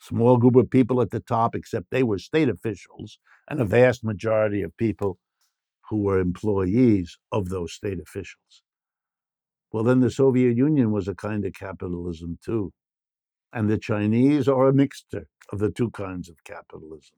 small 0.00 0.36
group 0.36 0.56
of 0.56 0.70
people 0.70 1.00
at 1.00 1.10
the 1.10 1.20
top, 1.20 1.54
except 1.54 1.90
they 1.90 2.02
were 2.02 2.18
state 2.18 2.48
officials, 2.48 3.18
and 3.48 3.60
a 3.60 3.64
vast 3.64 4.02
majority 4.04 4.62
of 4.62 4.76
people 4.76 5.18
who 5.92 5.98
were 5.98 6.18
employees 6.18 7.18
of 7.30 7.50
those 7.50 7.74
state 7.74 8.00
officials. 8.00 8.62
Well, 9.72 9.84
then 9.84 10.00
the 10.00 10.10
Soviet 10.10 10.56
Union 10.56 10.90
was 10.90 11.06
a 11.06 11.14
kind 11.14 11.44
of 11.44 11.52
capitalism 11.52 12.38
too 12.44 12.72
and 13.52 13.70
the 13.70 13.78
Chinese 13.78 14.48
are 14.48 14.68
a 14.68 14.72
mixture 14.72 15.28
of 15.52 15.58
the 15.58 15.70
two 15.70 15.90
kinds 15.90 16.28
of 16.28 16.42
capitalism. 16.44 17.16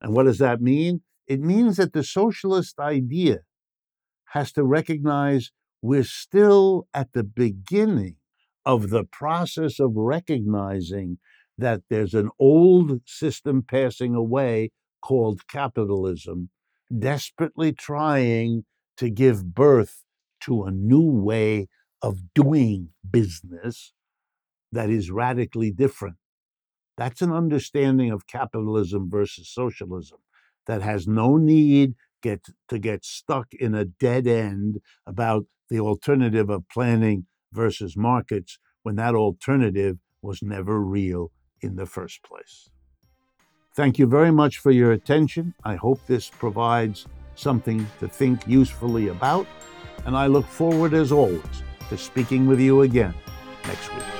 And 0.00 0.12
what 0.12 0.24
does 0.24 0.38
that 0.38 0.60
mean? 0.60 1.02
It 1.26 1.40
means 1.40 1.76
that 1.76 1.92
the 1.92 2.02
socialist 2.02 2.78
idea 2.78 3.40
has 4.32 4.52
to 4.52 4.64
recognize 4.64 5.50
we're 5.80 6.04
still 6.04 6.88
at 6.92 7.12
the 7.12 7.24
beginning 7.24 8.16
of 8.66 8.90
the 8.90 9.04
process 9.04 9.78
of 9.78 9.92
recognizing 9.94 11.18
that 11.56 11.82
there's 11.88 12.14
an 12.14 12.30
old 12.38 13.00
system 13.06 13.62
passing 13.62 14.14
away 14.14 14.70
called 15.00 15.46
capitalism, 15.48 16.50
desperately 16.96 17.72
trying 17.72 18.64
to 18.96 19.10
give 19.10 19.54
birth 19.54 20.04
to 20.40 20.64
a 20.64 20.70
new 20.70 21.10
way 21.10 21.68
of 22.02 22.34
doing 22.34 22.90
business 23.08 23.92
that 24.72 24.90
is 24.90 25.10
radically 25.10 25.70
different. 25.70 26.16
That's 26.96 27.22
an 27.22 27.32
understanding 27.32 28.10
of 28.10 28.26
capitalism 28.26 29.08
versus 29.10 29.48
socialism 29.48 30.18
that 30.66 30.82
has 30.82 31.06
no 31.06 31.36
need 31.36 31.94
get 32.22 32.46
to 32.68 32.78
get 32.78 33.04
stuck 33.04 33.54
in 33.54 33.74
a 33.74 33.84
dead 33.84 34.26
end 34.26 34.78
about 35.06 35.44
the 35.70 35.80
alternative 35.80 36.50
of 36.50 36.68
planning 36.68 37.26
versus 37.52 37.96
markets 37.96 38.58
when 38.82 38.96
that 38.96 39.14
alternative 39.14 39.98
was 40.22 40.42
never 40.42 40.80
real 40.80 41.30
in 41.60 41.76
the 41.76 41.86
first 41.86 42.22
place. 42.22 42.70
Thank 43.78 43.96
you 43.96 44.08
very 44.08 44.32
much 44.32 44.58
for 44.58 44.72
your 44.72 44.90
attention. 44.90 45.54
I 45.62 45.76
hope 45.76 46.04
this 46.04 46.28
provides 46.28 47.06
something 47.36 47.86
to 48.00 48.08
think 48.08 48.44
usefully 48.48 49.06
about, 49.06 49.46
and 50.04 50.16
I 50.16 50.26
look 50.26 50.46
forward, 50.46 50.94
as 50.94 51.12
always, 51.12 51.62
to 51.88 51.96
speaking 51.96 52.48
with 52.48 52.58
you 52.58 52.82
again 52.82 53.14
next 53.68 53.94
week. 53.94 54.17